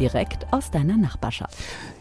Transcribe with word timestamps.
direkt 0.00 0.52
aus 0.52 0.70
deiner 0.70 0.96
Nachbarschaft. 0.96 1.56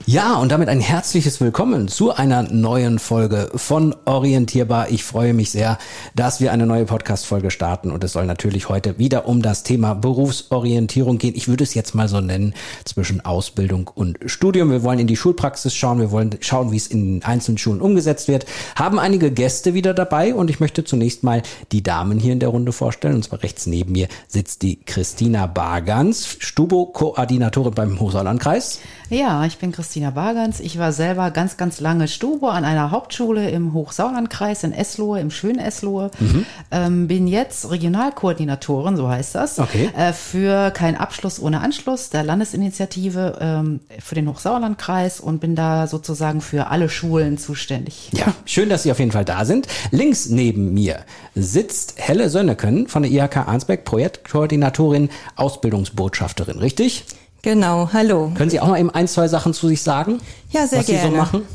Ja, 0.05 0.37
und 0.37 0.51
damit 0.51 0.69
ein 0.69 0.79
herzliches 0.79 1.39
Willkommen 1.39 1.87
zu 1.87 2.11
einer 2.11 2.41
neuen 2.41 2.97
Folge 2.97 3.51
von 3.53 3.95
Orientierbar. 4.05 4.89
Ich 4.89 5.03
freue 5.03 5.33
mich 5.33 5.51
sehr, 5.51 5.77
dass 6.15 6.41
wir 6.41 6.51
eine 6.51 6.65
neue 6.65 6.85
Podcast-Folge 6.85 7.51
starten 7.51 7.91
und 7.91 8.03
es 8.03 8.13
soll 8.13 8.25
natürlich 8.25 8.69
heute 8.69 8.97
wieder 8.97 9.27
um 9.27 9.43
das 9.43 9.61
Thema 9.61 9.93
Berufsorientierung 9.93 11.19
gehen. 11.19 11.35
Ich 11.35 11.47
würde 11.47 11.63
es 11.63 11.75
jetzt 11.75 11.93
mal 11.93 12.07
so 12.07 12.21
nennen, 12.21 12.55
zwischen 12.85 13.23
Ausbildung 13.23 13.87
und 13.93 14.17
Studium. 14.25 14.71
Wir 14.71 14.81
wollen 14.81 14.97
in 14.97 15.05
die 15.05 15.17
Schulpraxis 15.17 15.75
schauen, 15.75 15.99
wir 15.99 16.11
wollen 16.11 16.31
schauen, 16.39 16.71
wie 16.71 16.77
es 16.77 16.87
in 16.87 17.21
einzelnen 17.23 17.59
Schulen 17.59 17.81
umgesetzt 17.81 18.27
wird, 18.27 18.45
haben 18.75 18.97
einige 18.97 19.31
Gäste 19.31 19.75
wieder 19.75 19.93
dabei 19.93 20.33
und 20.33 20.49
ich 20.49 20.59
möchte 20.59 20.83
zunächst 20.83 21.23
mal 21.23 21.43
die 21.71 21.83
Damen 21.83 22.19
hier 22.19 22.33
in 22.33 22.39
der 22.39 22.49
Runde 22.49 22.71
vorstellen. 22.71 23.15
Und 23.15 23.25
zwar 23.25 23.43
rechts 23.43 23.67
neben 23.67 23.91
mir 23.91 24.07
sitzt 24.27 24.63
die 24.63 24.77
Christina 24.77 25.45
Bargans, 25.45 26.37
Stubo-Koordinatorin 26.39 27.73
beim 27.75 27.91
im 27.91 27.99
Hochsauerlandkreis? 27.99 28.79
Ja, 29.09 29.45
ich 29.45 29.57
bin 29.57 29.71
Christina 29.71 29.88
Bargans. 30.13 30.59
Ich 30.59 30.77
war 30.77 30.91
selber 30.91 31.31
ganz, 31.31 31.57
ganz 31.57 31.79
lange 31.79 32.07
Stubo 32.07 32.47
an 32.49 32.63
einer 32.63 32.91
Hauptschule 32.91 33.49
im 33.49 33.73
Hochsauerlandkreis 33.73 34.63
in 34.63 34.71
Eslohe, 34.71 35.19
im 35.19 35.31
schönen 35.31 35.59
Eslohe. 35.59 36.11
Mhm. 36.19 36.45
Ähm, 36.71 37.07
bin 37.07 37.27
jetzt 37.27 37.71
Regionalkoordinatorin, 37.71 38.95
so 38.95 39.09
heißt 39.09 39.35
das, 39.35 39.59
okay. 39.59 39.89
äh, 39.97 40.13
für 40.13 40.71
kein 40.71 40.95
Abschluss 40.95 41.41
ohne 41.41 41.61
Anschluss 41.61 42.09
der 42.09 42.23
Landesinitiative 42.23 43.37
ähm, 43.41 43.79
für 43.99 44.15
den 44.15 44.29
Hochsauerlandkreis 44.29 45.19
und 45.19 45.39
bin 45.39 45.55
da 45.55 45.87
sozusagen 45.87 46.41
für 46.41 46.67
alle 46.67 46.89
Schulen 46.89 47.37
zuständig. 47.37 48.09
Ja, 48.13 48.33
schön, 48.45 48.69
dass 48.69 48.83
Sie 48.83 48.91
auf 48.91 48.99
jeden 48.99 49.11
Fall 49.11 49.25
da 49.25 49.45
sind. 49.45 49.67
Links 49.91 50.29
neben 50.29 50.73
mir 50.73 50.99
sitzt 51.33 51.95
Helle 51.97 52.29
Sönneken 52.29 52.87
von 52.87 53.03
der 53.03 53.11
IHK 53.11 53.37
Arnsberg, 53.37 53.85
Projektkoordinatorin, 53.85 55.09
Ausbildungsbotschafterin, 55.35 56.59
richtig? 56.59 57.05
Genau, 57.41 57.89
hallo. 57.93 58.31
Können 58.35 58.49
Sie 58.49 58.59
auch 58.59 58.67
noch 58.67 58.77
eben 58.77 58.89
ein, 58.89 59.07
zwei 59.07 59.27
Sachen 59.27 59.53
zu 59.53 59.67
sich 59.67 59.81
sagen? 59.81 60.19
Ja, 60.51 60.67
sehr 60.67 60.79
was 60.79 60.87
gerne. 60.87 61.01
Sie 61.01 61.09
so 61.09 61.15
machen? 61.15 61.47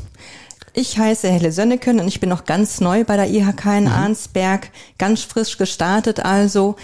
Ich 0.73 0.97
heiße 0.97 1.29
Helle 1.29 1.51
Sönneken 1.51 1.99
und 1.99 2.07
ich 2.07 2.19
bin 2.19 2.29
noch 2.29 2.43
ganz 2.43 2.81
neu 2.81 3.05
bei 3.05 3.15
der 3.15 3.29
IHK 3.29 3.65
in 3.77 3.83
mhm. 3.85 3.91
Arnsberg, 3.91 4.71
ganz 4.97 5.21
frisch 5.21 5.57
gestartet 5.57 6.19
also. 6.19 6.75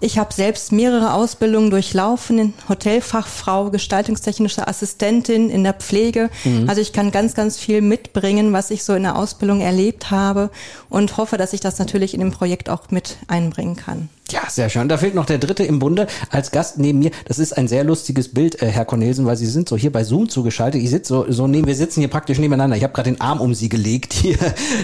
Ich 0.00 0.16
habe 0.16 0.32
selbst 0.32 0.70
mehrere 0.70 1.12
Ausbildungen 1.12 1.70
durchlaufen, 1.70 2.54
Hotelfachfrau, 2.68 3.70
gestaltungstechnische 3.70 4.68
Assistentin 4.68 5.50
in 5.50 5.64
der 5.64 5.72
Pflege. 5.74 6.30
Mhm. 6.44 6.68
Also 6.68 6.80
ich 6.80 6.92
kann 6.92 7.10
ganz, 7.10 7.34
ganz 7.34 7.58
viel 7.58 7.80
mitbringen, 7.80 8.52
was 8.52 8.70
ich 8.70 8.84
so 8.84 8.94
in 8.94 9.02
der 9.02 9.16
Ausbildung 9.16 9.60
erlebt 9.60 10.12
habe 10.12 10.50
und 10.88 11.16
hoffe, 11.16 11.36
dass 11.36 11.52
ich 11.52 11.60
das 11.60 11.80
natürlich 11.80 12.14
in 12.14 12.20
dem 12.20 12.30
Projekt 12.30 12.70
auch 12.70 12.90
mit 12.90 13.16
einbringen 13.26 13.74
kann. 13.74 14.08
Ja, 14.30 14.42
sehr 14.48 14.68
schön. 14.68 14.88
Da 14.88 14.98
fehlt 14.98 15.14
noch 15.14 15.24
der 15.24 15.38
dritte 15.38 15.64
im 15.64 15.78
Bunde 15.78 16.06
als 16.30 16.50
Gast 16.50 16.78
neben 16.78 16.98
mir. 16.98 17.10
Das 17.24 17.38
ist 17.38 17.56
ein 17.56 17.66
sehr 17.66 17.82
lustiges 17.82 18.34
Bild, 18.34 18.60
äh, 18.60 18.66
Herr 18.66 18.84
Cornelsen, 18.84 19.24
weil 19.24 19.36
Sie 19.36 19.46
sind 19.46 19.68
so 19.68 19.76
hier 19.76 19.90
bei 19.90 20.04
Zoom 20.04 20.28
zugeschaltet. 20.28 20.82
Ich 20.82 20.90
sitze 20.90 21.08
so, 21.08 21.32
so 21.32 21.46
neben, 21.46 21.66
wir 21.66 21.74
sitzen 21.74 22.00
hier 22.00 22.10
praktisch 22.10 22.38
nebeneinander. 22.38 22.76
Ich 22.76 22.82
habe 22.82 22.92
gerade 22.92 23.10
den 23.10 23.20
Arm 23.22 23.40
um 23.40 23.54
Sie 23.54 23.70
gelegt 23.70 24.12
hier. 24.12 24.36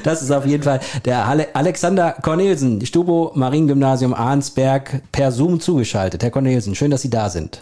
Das 0.03 0.23
ist 0.23 0.31
auf 0.31 0.47
jeden 0.47 0.63
Fall 0.63 0.81
der 1.05 1.27
Ale 1.27 1.55
Alexander 1.55 2.13
Cornelsen, 2.23 2.85
Stubo 2.87 3.33
Mariengymnasium 3.35 4.15
Arnsberg 4.15 5.03
per 5.13 5.33
Zoom 5.33 5.61
zugeschaltet. 5.61 6.23
Herr 6.23 6.31
Cornelsen, 6.31 6.75
schön, 6.75 6.91
dass 6.91 7.03
Sie 7.03 7.11
da 7.11 7.29
sind. 7.29 7.61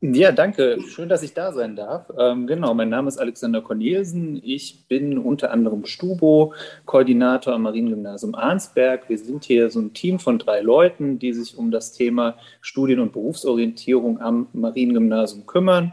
Ja, 0.00 0.30
danke. 0.30 0.78
Schön, 0.86 1.08
dass 1.08 1.24
ich 1.24 1.34
da 1.34 1.52
sein 1.52 1.74
darf. 1.74 2.06
Ähm, 2.16 2.46
genau, 2.46 2.72
mein 2.72 2.88
Name 2.88 3.08
ist 3.08 3.18
Alexander 3.18 3.60
Cornelsen. 3.60 4.40
Ich 4.44 4.86
bin 4.86 5.18
unter 5.18 5.50
anderem 5.50 5.84
Stubo-Koordinator 5.86 7.52
am 7.52 7.62
Mariengymnasium 7.62 8.36
Arnsberg. 8.36 9.08
Wir 9.08 9.18
sind 9.18 9.44
hier 9.44 9.70
so 9.70 9.80
ein 9.80 9.94
Team 9.94 10.20
von 10.20 10.38
drei 10.38 10.60
Leuten, 10.60 11.18
die 11.18 11.32
sich 11.32 11.58
um 11.58 11.72
das 11.72 11.92
Thema 11.92 12.36
Studien- 12.60 13.00
und 13.00 13.12
Berufsorientierung 13.12 14.20
am 14.20 14.46
Mariengymnasium 14.52 15.46
kümmern. 15.46 15.92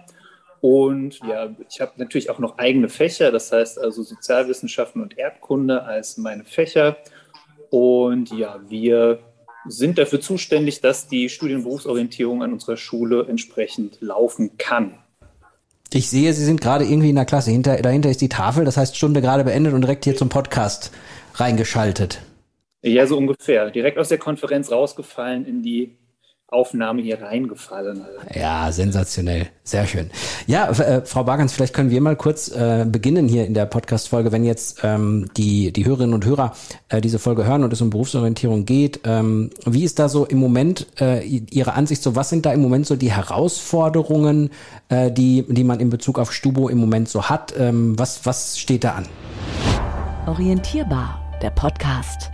Und 0.61 1.19
ja, 1.27 1.55
ich 1.67 1.81
habe 1.81 1.93
natürlich 1.97 2.29
auch 2.29 2.39
noch 2.39 2.59
eigene 2.59 2.89
Fächer, 2.89 3.31
das 3.31 3.51
heißt 3.51 3.79
also 3.79 4.03
Sozialwissenschaften 4.03 5.01
und 5.01 5.17
Erdkunde 5.17 5.81
als 5.83 6.17
meine 6.17 6.43
Fächer. 6.43 6.97
Und 7.71 8.31
ja, 8.31 8.59
wir 8.67 9.17
sind 9.67 9.97
dafür 9.97 10.21
zuständig, 10.21 10.81
dass 10.81 11.07
die 11.07 11.29
Studien- 11.29 11.57
und 11.57 11.63
Berufsorientierung 11.63 12.43
an 12.43 12.53
unserer 12.53 12.77
Schule 12.77 13.25
entsprechend 13.27 13.97
laufen 14.01 14.57
kann. 14.57 14.97
Ich 15.93 16.09
sehe, 16.09 16.33
Sie 16.33 16.43
sind 16.43 16.61
gerade 16.61 16.83
irgendwie 16.83 17.09
in 17.09 17.15
der 17.15 17.25
Klasse. 17.25 17.51
Hinter, 17.51 17.77
dahinter 17.77 18.09
ist 18.09 18.21
die 18.21 18.29
Tafel, 18.29 18.65
das 18.65 18.77
heißt 18.77 18.97
Stunde 18.97 19.21
gerade 19.21 19.43
beendet 19.43 19.73
und 19.73 19.81
direkt 19.81 20.03
hier 20.03 20.15
zum 20.15 20.29
Podcast 20.29 20.91
reingeschaltet. 21.35 22.21
Ja, 22.81 23.07
so 23.07 23.17
ungefähr. 23.17 23.71
Direkt 23.71 23.97
aus 23.97 24.09
der 24.09 24.17
Konferenz 24.17 24.71
rausgefallen 24.71 25.45
in 25.45 25.63
die 25.63 25.95
Aufnahme 26.55 27.01
hier 27.01 27.21
reingefallen. 27.21 28.01
Ja, 28.33 28.71
sensationell. 28.71 29.47
Sehr 29.63 29.85
schön. 29.85 30.09
Ja, 30.47 30.69
äh, 30.69 31.05
Frau 31.05 31.23
Bargans, 31.23 31.53
vielleicht 31.53 31.73
können 31.73 31.89
wir 31.89 31.99
mal 32.01 32.15
kurz 32.15 32.47
äh, 32.49 32.85
beginnen 32.87 33.27
hier 33.27 33.45
in 33.45 33.53
der 33.53 33.65
Podcast-Folge, 33.65 34.31
wenn 34.31 34.45
jetzt 34.45 34.79
ähm, 34.83 35.29
die, 35.37 35.73
die 35.73 35.85
Hörerinnen 35.85 36.13
und 36.13 36.25
Hörer 36.25 36.53
äh, 36.89 37.01
diese 37.01 37.19
Folge 37.19 37.45
hören 37.45 37.63
und 37.63 37.73
es 37.73 37.81
um 37.81 37.89
Berufsorientierung 37.89 38.65
geht. 38.65 39.01
Ähm, 39.03 39.49
wie 39.65 39.83
ist 39.83 39.99
da 39.99 40.07
so 40.07 40.25
im 40.25 40.37
Moment 40.37 40.87
äh, 40.99 41.25
Ihre 41.25 41.73
Ansicht 41.73 42.01
so? 42.01 42.15
Was 42.15 42.29
sind 42.29 42.45
da 42.45 42.53
im 42.53 42.61
Moment 42.61 42.87
so 42.87 42.95
die 42.95 43.11
Herausforderungen, 43.11 44.49
äh, 44.89 45.11
die, 45.11 45.45
die 45.47 45.63
man 45.63 45.79
in 45.79 45.89
Bezug 45.89 46.19
auf 46.19 46.31
Stubo 46.31 46.69
im 46.69 46.77
Moment 46.77 47.09
so 47.09 47.29
hat? 47.29 47.53
Ähm, 47.57 47.99
was, 47.99 48.25
was 48.25 48.57
steht 48.57 48.83
da 48.83 48.93
an? 48.93 49.05
Orientierbar, 50.27 51.19
der 51.41 51.51
Podcast. 51.51 52.31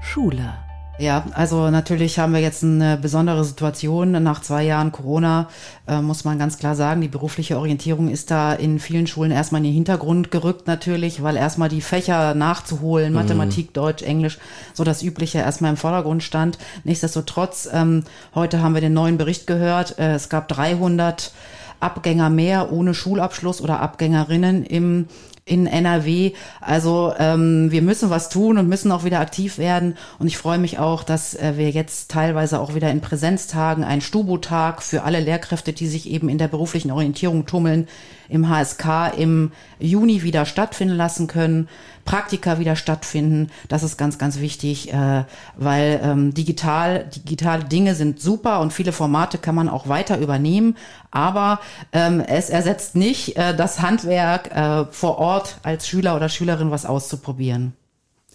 Schule. 0.00 0.65
Ja, 0.98 1.26
also 1.34 1.70
natürlich 1.70 2.18
haben 2.18 2.32
wir 2.32 2.40
jetzt 2.40 2.64
eine 2.64 2.96
besondere 2.96 3.44
Situation. 3.44 4.12
Nach 4.22 4.40
zwei 4.40 4.62
Jahren 4.62 4.92
Corona 4.92 5.48
äh, 5.86 6.00
muss 6.00 6.24
man 6.24 6.38
ganz 6.38 6.56
klar 6.56 6.74
sagen, 6.74 7.02
die 7.02 7.08
berufliche 7.08 7.58
Orientierung 7.58 8.08
ist 8.08 8.30
da 8.30 8.54
in 8.54 8.78
vielen 8.78 9.06
Schulen 9.06 9.30
erstmal 9.30 9.58
in 9.60 9.64
den 9.64 9.74
Hintergrund 9.74 10.30
gerückt 10.30 10.66
natürlich, 10.66 11.22
weil 11.22 11.36
erstmal 11.36 11.68
die 11.68 11.82
Fächer 11.82 12.34
nachzuholen, 12.34 13.10
mhm. 13.10 13.16
Mathematik, 13.16 13.74
Deutsch, 13.74 14.02
Englisch, 14.02 14.38
so 14.72 14.84
das 14.84 15.02
Übliche 15.02 15.38
erstmal 15.38 15.72
im 15.72 15.76
Vordergrund 15.76 16.22
stand. 16.22 16.56
Nichtsdestotrotz, 16.84 17.68
ähm, 17.70 18.04
heute 18.34 18.62
haben 18.62 18.72
wir 18.72 18.80
den 18.80 18.94
neuen 18.94 19.18
Bericht 19.18 19.46
gehört. 19.46 19.98
Äh, 19.98 20.14
es 20.14 20.30
gab 20.30 20.48
300 20.48 21.30
Abgänger 21.78 22.30
mehr 22.30 22.72
ohne 22.72 22.94
Schulabschluss 22.94 23.60
oder 23.60 23.80
Abgängerinnen 23.80 24.64
im 24.64 25.08
in 25.46 25.68
NRW. 25.68 26.32
Also 26.60 27.14
ähm, 27.18 27.70
wir 27.70 27.80
müssen 27.80 28.10
was 28.10 28.28
tun 28.28 28.58
und 28.58 28.68
müssen 28.68 28.90
auch 28.90 29.04
wieder 29.04 29.20
aktiv 29.20 29.58
werden. 29.58 29.96
Und 30.18 30.26
ich 30.26 30.36
freue 30.36 30.58
mich 30.58 30.80
auch, 30.80 31.04
dass 31.04 31.34
äh, 31.34 31.54
wir 31.56 31.70
jetzt 31.70 32.10
teilweise 32.10 32.60
auch 32.60 32.74
wieder 32.74 32.90
in 32.90 33.00
Präsenztagen, 33.00 33.84
einen 33.84 34.00
Stubo-Tag 34.00 34.82
für 34.82 35.04
alle 35.04 35.20
Lehrkräfte, 35.20 35.72
die 35.72 35.86
sich 35.86 36.10
eben 36.10 36.28
in 36.28 36.38
der 36.38 36.48
beruflichen 36.48 36.90
Orientierung 36.90 37.46
tummeln, 37.46 37.86
im 38.28 38.48
HSK 38.48 39.12
im 39.16 39.52
Juni 39.78 40.24
wieder 40.24 40.46
stattfinden 40.46 40.96
lassen 40.96 41.28
können, 41.28 41.68
Praktika 42.06 42.58
wieder 42.58 42.76
stattfinden. 42.76 43.50
Das 43.68 43.82
ist 43.82 43.98
ganz, 43.98 44.16
ganz 44.16 44.40
wichtig, 44.40 44.92
äh, 44.92 45.24
weil 45.56 46.00
ähm, 46.02 46.32
digital, 46.32 47.10
digitale 47.14 47.64
Dinge 47.64 47.94
sind 47.94 48.20
super 48.20 48.60
und 48.60 48.72
viele 48.72 48.92
Formate 48.92 49.36
kann 49.36 49.54
man 49.54 49.68
auch 49.68 49.88
weiter 49.88 50.18
übernehmen, 50.18 50.76
aber 51.10 51.60
ähm, 51.92 52.20
es 52.20 52.48
ersetzt 52.48 52.96
nicht 52.96 53.36
äh, 53.36 53.54
das 53.54 53.82
Handwerk 53.82 54.50
äh, 54.56 54.86
vor 54.90 55.18
Ort 55.18 55.58
als 55.62 55.86
Schüler 55.86 56.16
oder 56.16 56.30
Schülerin 56.30 56.70
was 56.70 56.86
auszuprobieren. 56.86 57.74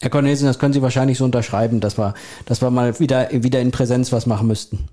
Herr 0.01 0.09
Cornelsen, 0.09 0.47
das 0.47 0.57
können 0.57 0.73
Sie 0.73 0.81
wahrscheinlich 0.81 1.19
so 1.19 1.25
unterschreiben, 1.25 1.79
dass 1.79 1.97
wir, 1.97 2.15
dass 2.47 2.59
wir 2.61 2.71
mal 2.71 2.99
wieder, 2.99 3.29
wieder 3.31 3.59
in 3.61 3.69
Präsenz 3.69 4.11
was 4.11 4.25
machen 4.25 4.47
müssten. 4.47 4.89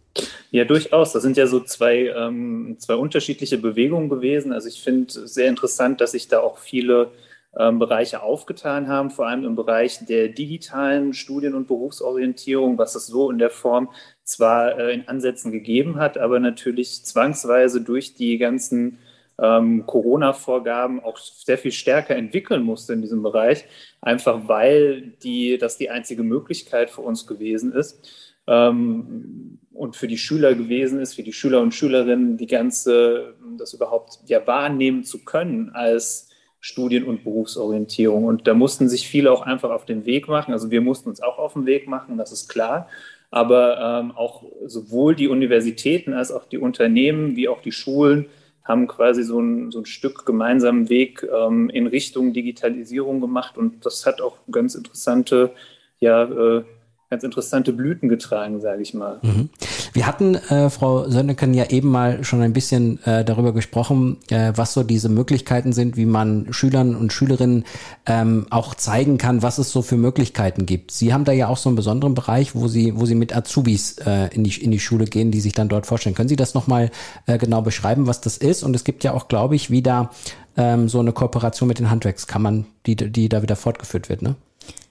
Ja, 0.51 0.65
durchaus. 0.65 1.13
Das 1.13 1.23
sind 1.23 1.39
ja 1.39 1.47
so 1.47 1.61
zwei, 1.61 2.13
ähm, 2.15 2.77
zwei 2.79 2.95
unterschiedliche 2.95 3.57
Bewegungen 3.57 4.11
gewesen. 4.11 4.53
Also 4.53 4.69
ich 4.69 4.83
finde 4.83 5.27
sehr 5.27 5.49
interessant, 5.49 6.03
dass 6.03 6.13
sich 6.13 6.29
da 6.29 6.41
auch 6.41 6.59
viele 6.59 7.09
ähm, 7.57 7.79
Bereiche 7.79 8.23
aufgetan 8.23 8.89
haben, 8.89 9.11
vor 9.11 9.27
allem 9.27 9.45
im 9.45 9.57
Bereich 9.57 10.05
der 10.05 10.29
digitalen 10.29 11.15
Studien- 11.15 11.55
und 11.55 11.67
Berufsorientierung, 11.67 12.79
was 12.79 12.95
es 12.95 13.07
so 13.07 13.31
in 13.31 13.39
der 13.39 13.51
Form 13.51 13.91
zwar 14.23 14.79
äh, 14.79 14.93
in 14.93 15.09
Ansätzen 15.09 15.53
gegeben 15.53 15.97
hat, 15.97 16.19
aber 16.19 16.41
natürlich 16.41 17.05
zwangsweise 17.05 17.81
durch 17.81 18.15
die 18.15 18.39
ganzen 18.39 18.99
ähm, 19.41 19.87
Corona-Vorgaben 19.87 21.01
auch 21.01 21.17
sehr 21.17 21.59
viel 21.59 21.73
stärker 21.73 22.17
entwickeln 22.17 22.63
musste 22.63 22.93
in 22.93 23.03
diesem 23.03 23.23
Bereich, 23.23 23.65
einfach 24.01 24.49
weil 24.49 25.13
die, 25.23 25.59
das 25.59 25.79
die 25.79 25.91
einzige 25.91 26.23
Möglichkeit 26.23 26.91
für 26.91 27.03
uns 27.03 27.27
gewesen 27.27 27.73
ist 27.73 28.35
ähm, 28.47 29.61
und 29.73 29.97
für 29.97 30.09
die 30.09 30.19
Schüler 30.19 30.55
gewesen 30.55 31.01
ist, 31.01 31.15
für 31.15 31.23
die 31.23 31.33
Schüler 31.33 31.61
und 31.61 31.75
Schülerinnen 31.75 32.37
die 32.37 32.47
ganze 32.47 33.37
das 33.57 33.73
überhaupt 33.75 34.19
ja 34.27 34.47
wahrnehmen 34.47 35.05
zu 35.05 35.25
können 35.25 35.71
als 35.71 36.28
Studien- 36.61 37.05
und 37.05 37.25
Berufsorientierung. 37.25 38.25
Und 38.25 38.47
da 38.47 38.55
mussten 38.55 38.89
sich 38.89 39.09
viele 39.09 39.33
auch 39.33 39.43
einfach 39.43 39.71
auf 39.71 39.85
den 39.85 40.05
Weg 40.07 40.29
machen. 40.29 40.53
Also 40.53 40.71
wir 40.71 40.81
mussten 40.81 41.09
uns 41.09 41.21
auch 41.21 41.39
auf 41.39 41.53
den 41.53 41.67
Weg 41.67 41.89
machen, 41.89 42.19
das 42.19 42.33
ist 42.33 42.49
klar. 42.49 42.89
Aber 43.31 44.01
ähm, 44.01 44.13
auch 44.13 44.45
sowohl 44.67 45.15
die 45.15 45.29
Universitäten 45.29 46.15
als 46.15 46.33
auch 46.33 46.45
die 46.49 46.59
Unternehmen 46.59 47.37
wie 47.37 47.49
auch 47.49 47.61
die 47.61 47.73
Schulen 47.73 48.27
haben 48.65 48.87
quasi 48.87 49.23
so 49.23 49.41
ein, 49.41 49.71
so 49.71 49.81
ein 49.81 49.87
Stück 49.87 50.27
gemeinsamen 50.27 50.89
Weg 50.91 51.27
ähm, 51.35 51.71
in 51.71 51.87
Richtung 51.87 52.33
Digitalisierung 52.33 53.21
gemacht. 53.21 53.57
Und 53.57 53.85
das 53.87 54.05
hat 54.05 54.21
auch 54.21 54.37
ganz 54.51 54.75
interessante 54.75 55.53
ja, 56.01 56.25
äh, 56.25 56.65
ganz 57.11 57.23
interessante 57.23 57.73
Blüten 57.73 58.09
getragen, 58.09 58.61
sage 58.61 58.83
ich 58.83 58.93
mal. 58.93 59.19
Mhm. 59.23 59.49
Wir 59.95 60.07
hatten, 60.07 60.35
äh, 60.35 60.69
Frau 60.69 61.09
Sönneken, 61.09 61.55
ja 61.55 61.65
eben 61.71 61.89
mal 61.89 62.23
schon 62.23 62.43
ein 62.43 62.53
bisschen 62.53 63.03
äh, 63.05 63.25
darüber 63.25 63.55
gesprochen, 63.55 64.19
äh, 64.29 64.53
was 64.55 64.75
so 64.75 64.83
diese 64.83 65.09
Möglichkeiten 65.09 65.73
sind, 65.73 65.97
wie 65.97 66.05
man 66.05 66.53
Schülern 66.53 66.95
und 66.95 67.13
Schülerinnen 67.13 67.65
ähm, 68.05 68.47
auch 68.51 68.75
zeigen 68.75 69.17
kann, 69.17 69.43
was 69.43 69.57
es 69.57 69.73
so 69.73 69.81
für 69.81 69.97
Möglichkeiten 69.97 70.67
gibt. 70.67 70.91
Sie 70.91 71.15
haben 71.15 71.25
da 71.25 71.33
ja 71.33 71.49
auch 71.49 71.57
so 71.57 71.71
einen 71.71 71.77
besonderen 71.77 72.15
Bereich, 72.15 72.55
wo 72.55 72.69
Sie, 72.69 72.93
wo 72.95 73.07
Sie 73.07 73.15
mit 73.15 73.35
Azubis 73.35 73.97
äh, 74.05 74.29
in, 74.35 74.45
die, 74.45 74.63
in 74.63 74.71
die 74.71 74.81
Schule 74.81 75.07
gehen, 75.07 75.31
die 75.31 75.41
sich 75.41 75.55
dann 75.55 75.69
dort 75.69 75.87
vorstellen. 75.87 76.15
Können 76.15 76.29
Sie 76.29 76.37
das 76.37 76.53
nochmal 76.53 76.91
äh, 77.27 77.39
genau 77.39 77.63
beschreiben, 77.63 78.07
was 78.07 78.21
das 78.21 78.37
ist? 78.37 78.63
Und 78.63 78.77
es 78.77 78.85
gibt 78.85 79.03
ja 79.03 79.15
auch, 79.15 79.29
glaube 79.29 79.57
ich, 79.57 79.71
wieder 79.71 80.11
ähm, 80.59 80.91
so 80.91 81.01
eine 81.01 81.13
Kooperation 81.13 81.69
mit 81.69 81.79
den 81.79 81.91
Handwerkskammern, 81.91 82.67
die, 82.85 82.97
die 82.97 83.31
da 83.31 83.41
wieder 83.41 83.57
fortgeführt 83.57 84.11
wird, 84.11 84.21
ne? 84.21 84.35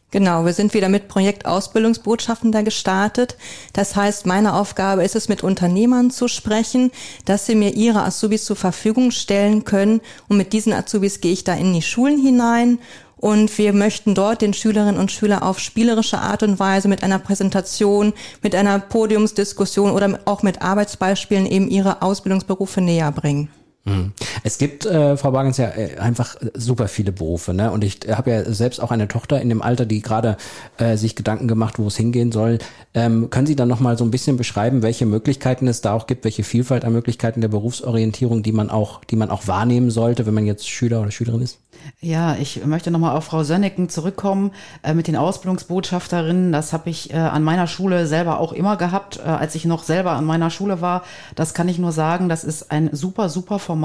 Genau, 0.09 0.45
wir 0.45 0.53
sind 0.53 0.73
wieder 0.73 0.87
mit 0.87 1.09
Projekt 1.09 1.45
Ausbildungsbotschafter 1.45 2.63
gestartet. 2.63 3.35
Das 3.73 3.97
heißt, 3.97 4.25
meine 4.25 4.53
Aufgabe 4.53 5.03
ist 5.03 5.17
es, 5.17 5.27
mit 5.27 5.43
Unternehmern 5.43 6.11
zu 6.11 6.29
sprechen, 6.29 6.91
dass 7.25 7.45
sie 7.45 7.55
mir 7.55 7.73
ihre 7.73 8.03
Azubis 8.03 8.45
zur 8.45 8.55
Verfügung 8.55 9.11
stellen 9.11 9.65
können. 9.65 9.99
Und 10.29 10.37
mit 10.37 10.53
diesen 10.53 10.71
Azubis 10.71 11.19
gehe 11.19 11.33
ich 11.33 11.43
da 11.43 11.55
in 11.55 11.73
die 11.73 11.81
Schulen 11.81 12.21
hinein. 12.21 12.79
Und 13.17 13.57
wir 13.57 13.73
möchten 13.73 14.15
dort 14.15 14.41
den 14.41 14.53
Schülerinnen 14.53 14.97
und 14.97 15.11
Schülern 15.11 15.41
auf 15.43 15.59
spielerische 15.59 16.19
Art 16.19 16.41
und 16.41 16.57
Weise 16.57 16.87
mit 16.87 17.03
einer 17.03 17.19
Präsentation, 17.19 18.13
mit 18.41 18.55
einer 18.55 18.79
Podiumsdiskussion 18.79 19.91
oder 19.91 20.19
auch 20.23 20.41
mit 20.41 20.61
Arbeitsbeispielen 20.61 21.47
eben 21.47 21.67
ihre 21.67 22.01
Ausbildungsberufe 22.01 22.79
näher 22.79 23.11
bringen. 23.11 23.49
Mhm. 23.87 24.11
Es 24.43 24.57
gibt, 24.57 24.85
äh, 24.85 25.17
Frau 25.17 25.31
Bargens, 25.31 25.57
ja 25.57 25.69
äh, 25.69 25.97
einfach 25.97 26.35
super 26.53 26.87
viele 26.87 27.11
Berufe, 27.11 27.53
ne? 27.53 27.71
Und 27.71 27.83
ich 27.83 27.99
habe 28.09 28.31
ja 28.31 28.51
selbst 28.51 28.79
auch 28.79 28.91
eine 28.91 29.07
Tochter 29.07 29.41
in 29.41 29.49
dem 29.49 29.61
Alter, 29.61 29.85
die 29.85 30.01
gerade 30.01 30.37
äh, 30.77 30.97
sich 30.97 31.15
Gedanken 31.15 31.47
gemacht, 31.47 31.79
wo 31.79 31.87
es 31.87 31.95
hingehen 31.95 32.31
soll. 32.31 32.59
Ähm, 32.93 33.29
können 33.29 33.47
Sie 33.47 33.55
dann 33.55 33.67
noch 33.67 33.79
mal 33.79 33.97
so 33.97 34.03
ein 34.03 34.11
bisschen 34.11 34.37
beschreiben, 34.37 34.81
welche 34.81 35.05
Möglichkeiten 35.05 35.67
es 35.67 35.81
da 35.81 35.93
auch 35.93 36.07
gibt, 36.07 36.23
welche 36.25 36.43
Vielfalt 36.43 36.85
an 36.85 36.93
Möglichkeiten 36.93 37.41
der 37.41 37.47
Berufsorientierung, 37.47 38.43
die 38.43 38.51
man 38.51 38.69
auch, 38.69 39.03
die 39.05 39.15
man 39.15 39.29
auch 39.29 39.47
wahrnehmen 39.47 39.91
sollte, 39.91 40.25
wenn 40.25 40.33
man 40.33 40.45
jetzt 40.45 40.69
Schüler 40.69 41.01
oder 41.01 41.11
Schülerin 41.11 41.41
ist? 41.41 41.59
Ja, 41.99 42.35
ich 42.35 42.65
möchte 42.65 42.91
nochmal 42.91 43.15
auf 43.15 43.25
Frau 43.25 43.43
Sönneken 43.43 43.89
zurückkommen 43.89 44.51
äh, 44.83 44.93
mit 44.93 45.07
den 45.07 45.15
Ausbildungsbotschafterinnen. 45.15 46.51
Das 46.51 46.73
habe 46.73 46.89
ich 46.89 47.11
äh, 47.11 47.17
an 47.17 47.43
meiner 47.43 47.67
Schule 47.67 48.07
selber 48.07 48.39
auch 48.39 48.53
immer 48.53 48.77
gehabt, 48.77 49.17
äh, 49.17 49.21
als 49.21 49.55
ich 49.55 49.65
noch 49.65 49.83
selber 49.83 50.11
an 50.11 50.25
meiner 50.25 50.49
Schule 50.49 50.81
war. 50.81 51.03
Das 51.35 51.53
kann 51.53 51.69
ich 51.69 51.79
nur 51.79 51.91
sagen, 51.91 52.29
das 52.29 52.43
ist 52.43 52.71
ein 52.71 52.89
super, 52.91 53.29
super 53.29 53.59
Format, 53.59 53.76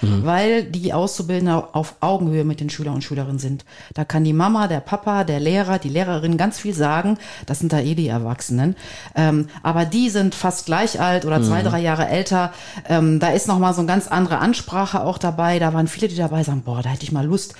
mhm. 0.00 0.24
weil 0.24 0.64
die 0.64 0.92
Auszubildenden 0.92 1.62
auf 1.72 1.96
Augenhöhe 2.00 2.44
mit 2.44 2.60
den 2.60 2.70
Schülern 2.70 2.94
und 2.94 3.04
Schülerinnen 3.04 3.38
sind. 3.38 3.64
Da 3.94 4.04
kann 4.04 4.24
die 4.24 4.32
Mama, 4.32 4.68
der 4.68 4.80
Papa, 4.80 5.24
der 5.24 5.40
Lehrer, 5.40 5.78
die 5.78 5.88
Lehrerin 5.88 6.36
ganz 6.36 6.58
viel 6.58 6.74
sagen. 6.74 7.18
Das 7.46 7.58
sind 7.58 7.72
da 7.72 7.80
eh 7.80 7.94
die 7.94 8.08
Erwachsenen. 8.08 8.76
Ähm, 9.14 9.48
aber 9.62 9.84
die 9.84 10.10
sind 10.10 10.34
fast 10.34 10.66
gleich 10.66 11.00
alt 11.00 11.24
oder 11.24 11.42
zwei, 11.42 11.62
mhm. 11.62 11.68
drei 11.68 11.80
Jahre 11.80 12.08
älter. 12.08 12.52
Ähm, 12.88 13.20
da 13.20 13.30
ist 13.30 13.48
nochmal 13.48 13.74
so 13.74 13.80
eine 13.80 13.88
ganz 13.88 14.08
andere 14.08 14.38
Ansprache 14.38 15.02
auch 15.02 15.18
dabei. 15.18 15.58
Da 15.58 15.74
waren 15.74 15.88
viele, 15.88 16.08
die 16.08 16.16
dabei 16.16 16.42
sagen, 16.42 16.62
boah, 16.62 16.82
da 16.82 16.90
hätte 16.90 17.04
ich 17.04 17.12
mal 17.12 17.26
Lust. 17.26 17.54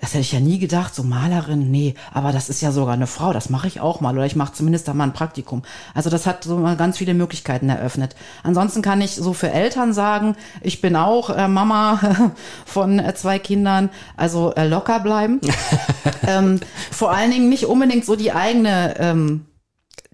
Das 0.00 0.10
hätte 0.10 0.20
ich 0.20 0.32
ja 0.32 0.40
nie 0.40 0.58
gedacht, 0.58 0.94
so 0.94 1.02
Malerin, 1.02 1.70
nee, 1.70 1.94
aber 2.12 2.32
das 2.32 2.48
ist 2.48 2.60
ja 2.60 2.72
sogar 2.72 2.94
eine 2.94 3.06
Frau, 3.06 3.32
das 3.32 3.48
mache 3.48 3.68
ich 3.68 3.80
auch 3.80 4.00
mal 4.00 4.14
oder 4.14 4.26
ich 4.26 4.36
mache 4.36 4.52
zumindest 4.52 4.88
da 4.88 4.94
mal 4.94 5.04
ein 5.04 5.12
Praktikum. 5.12 5.62
Also 5.94 6.10
das 6.10 6.26
hat 6.26 6.44
so 6.44 6.56
mal 6.58 6.76
ganz 6.76 6.98
viele 6.98 7.14
Möglichkeiten 7.14 7.68
eröffnet. 7.68 8.14
Ansonsten 8.42 8.82
kann 8.82 9.00
ich 9.00 9.14
so 9.14 9.32
für 9.32 9.50
Eltern 9.50 9.92
sagen, 9.92 10.36
ich 10.60 10.80
bin 10.80 10.96
auch 10.96 11.30
äh, 11.30 11.48
Mama 11.48 12.32
von 12.66 12.98
äh, 12.98 13.14
zwei 13.14 13.38
Kindern, 13.38 13.90
also 14.16 14.52
äh, 14.54 14.66
locker 14.66 15.00
bleiben. 15.00 15.40
ähm, 16.26 16.60
vor 16.90 17.12
allen 17.12 17.30
Dingen 17.30 17.48
nicht 17.48 17.66
unbedingt 17.66 18.04
so 18.04 18.16
die 18.16 18.32
eigene 18.32 18.96
ähm, 18.98 19.46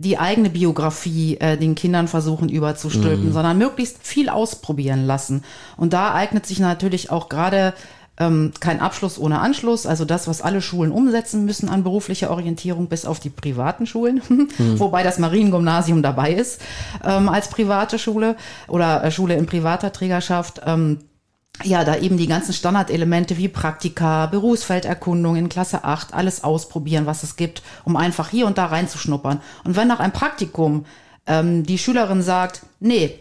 die 0.01 0.17
eigene 0.17 0.49
Biografie 0.49 1.37
äh, 1.41 1.59
den 1.59 1.75
Kindern 1.75 2.09
versuchen 2.09 2.49
überzustülpen, 2.49 3.27
mhm. 3.27 3.33
sondern 3.33 3.59
möglichst 3.59 3.99
viel 4.01 4.31
ausprobieren 4.31 5.05
lassen. 5.05 5.45
Und 5.77 5.93
da 5.93 6.15
eignet 6.15 6.47
sich 6.47 6.59
natürlich 6.59 7.11
auch 7.11 7.29
gerade 7.29 7.75
ähm, 8.21 8.53
kein 8.61 8.81
Abschluss 8.81 9.19
ohne 9.19 9.41
Anschluss, 9.41 9.87
also 9.87 10.05
das, 10.05 10.29
was 10.29 10.43
alle 10.43 10.61
Schulen 10.61 10.93
umsetzen 10.93 11.47
müssen 11.47 11.69
an 11.69 11.83
beruflicher 11.83 12.31
Orientierung, 12.31 12.87
bis 12.87 13.07
auf 13.07 13.19
die 13.19 13.31
privaten 13.31 13.87
Schulen, 13.87 14.23
mhm. 14.29 14.79
wobei 14.79 15.03
das 15.03 15.19
Mariengymnasium 15.19 16.03
dabei 16.03 16.35
ist 16.35 16.61
ähm, 17.05 17.29
als 17.29 17.49
private 17.49 17.99
Schule 17.99 18.37
oder 18.69 19.03
äh, 19.03 19.11
Schule 19.11 19.35
in 19.35 19.47
privater 19.47 19.93
Trägerschaft. 19.93 20.61
Ähm, 20.65 20.99
ja, 21.63 21.85
da 21.85 21.97
eben 21.97 22.17
die 22.17 22.27
ganzen 22.27 22.55
Standardelemente 22.55 23.37
wie 23.37 23.49
Praktika, 23.49 24.27
Berufsfelderkundung 24.27 25.37
in 25.37 25.49
Klasse 25.51 25.85
8, 25.85 26.15
alles 26.15 26.43
ausprobieren, 26.43 27.05
was 27.05 27.23
es 27.23 27.37
gibt, 27.37 27.63
um 27.85 27.97
einfach 27.97 28.31
hier 28.31 28.47
und 28.47 28.57
da 28.57 28.67
reinzuschnuppern. 28.67 29.41
Und 29.65 29.77
wenn 29.77 29.89
nach 29.89 30.01
einem 30.01 30.13
Praktikum 30.13 30.87
ähm, 31.27 31.65
die 31.65 31.77
Schülerin 31.77 32.23
sagt, 32.23 32.63
nee, 32.79 33.19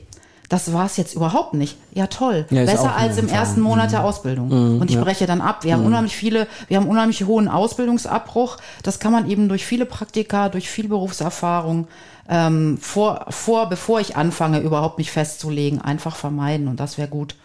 das 0.49 0.73
war 0.73 0.87
es 0.87 0.97
jetzt 0.97 1.13
überhaupt 1.13 1.53
nicht. 1.53 1.77
Ja, 1.93 2.07
toll. 2.07 2.45
Ja, 2.49 2.65
Besser 2.65 2.95
als 2.95 3.17
im 3.17 3.29
ersten 3.29 3.61
Monat 3.61 3.91
der 3.91 3.99
mhm. 3.99 4.05
Ausbildung. 4.05 4.47
Mhm, 4.47 4.81
und 4.81 4.89
ich 4.89 4.95
ja. 4.95 5.03
breche 5.03 5.27
dann 5.27 5.41
ab. 5.41 5.63
Wir 5.63 5.73
haben 5.73 5.81
mhm. 5.81 5.87
unheimlich 5.87 6.15
viele, 6.15 6.47
wir 6.67 6.77
haben 6.77 6.87
unheimlich 6.87 7.23
hohen 7.25 7.47
Ausbildungsabbruch. 7.47 8.57
Das 8.81 8.99
kann 8.99 9.11
man 9.11 9.29
eben 9.29 9.47
durch 9.47 9.65
viele 9.65 9.85
Praktika, 9.85 10.49
durch 10.49 10.69
viel 10.69 10.89
Berufserfahrung 10.89 11.87
ähm, 12.27 12.77
vor, 12.81 13.27
vor, 13.29 13.69
bevor 13.69 13.99
ich 13.99 14.15
anfange, 14.15 14.59
überhaupt 14.59 14.97
mich 14.97 15.11
festzulegen, 15.11 15.81
einfach 15.81 16.15
vermeiden. 16.15 16.67
Und 16.67 16.79
das 16.79 16.97
wäre 16.97 17.07
gut. 17.07 17.35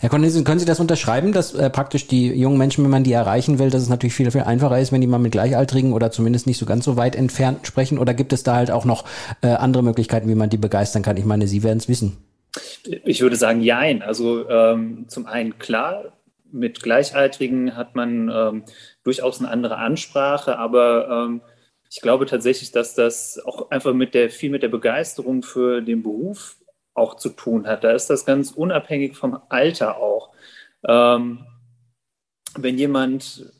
Herr 0.00 0.08
Cornelissen, 0.08 0.44
können 0.44 0.58
Sie 0.58 0.66
das 0.66 0.80
unterschreiben, 0.80 1.32
dass 1.32 1.54
äh, 1.54 1.70
praktisch 1.70 2.06
die 2.06 2.28
jungen 2.28 2.58
Menschen, 2.58 2.84
wenn 2.84 2.90
man 2.90 3.04
die 3.04 3.12
erreichen 3.12 3.58
will, 3.58 3.70
dass 3.70 3.82
es 3.82 3.88
natürlich 3.88 4.14
viel, 4.14 4.30
viel 4.30 4.42
einfacher 4.42 4.78
ist, 4.78 4.92
wenn 4.92 5.00
die 5.00 5.06
mal 5.06 5.18
mit 5.18 5.32
Gleichaltrigen 5.32 5.92
oder 5.92 6.10
zumindest 6.10 6.46
nicht 6.46 6.58
so 6.58 6.66
ganz 6.66 6.84
so 6.84 6.96
weit 6.96 7.16
entfernt 7.16 7.66
sprechen? 7.66 7.98
Oder 7.98 8.14
gibt 8.14 8.32
es 8.32 8.42
da 8.42 8.56
halt 8.56 8.70
auch 8.70 8.84
noch 8.84 9.04
äh, 9.42 9.48
andere 9.48 9.82
Möglichkeiten, 9.82 10.28
wie 10.28 10.34
man 10.34 10.50
die 10.50 10.58
begeistern 10.58 11.02
kann? 11.02 11.16
Ich 11.16 11.24
meine, 11.24 11.46
Sie 11.46 11.62
werden 11.62 11.78
es 11.78 11.88
wissen. 11.88 12.16
Ich 13.04 13.20
würde 13.20 13.36
sagen, 13.36 13.60
jein. 13.60 14.02
Also 14.02 14.48
ähm, 14.48 15.04
zum 15.08 15.26
einen 15.26 15.58
klar, 15.58 16.12
mit 16.52 16.82
Gleichaltrigen 16.82 17.76
hat 17.76 17.94
man 17.94 18.28
ähm, 18.28 18.64
durchaus 19.04 19.38
eine 19.38 19.50
andere 19.50 19.76
Ansprache, 19.76 20.58
aber 20.58 21.26
ähm, 21.28 21.40
ich 21.90 22.00
glaube 22.00 22.26
tatsächlich, 22.26 22.70
dass 22.70 22.94
das 22.94 23.40
auch 23.44 23.70
einfach 23.70 23.94
mit 23.94 24.14
der 24.14 24.30
viel 24.30 24.50
mit 24.50 24.62
der 24.62 24.68
Begeisterung 24.68 25.42
für 25.42 25.80
den 25.80 26.02
Beruf 26.02 26.56
auch 27.00 27.16
zu 27.16 27.30
tun 27.30 27.66
hat. 27.66 27.84
Da 27.84 27.92
ist 27.92 28.10
das 28.10 28.24
ganz 28.24 28.52
unabhängig 28.52 29.16
vom 29.16 29.40
Alter 29.48 29.96
auch. 29.96 30.30
Ähm, 30.86 31.44
wenn 32.56 32.78
jemand 32.78 33.52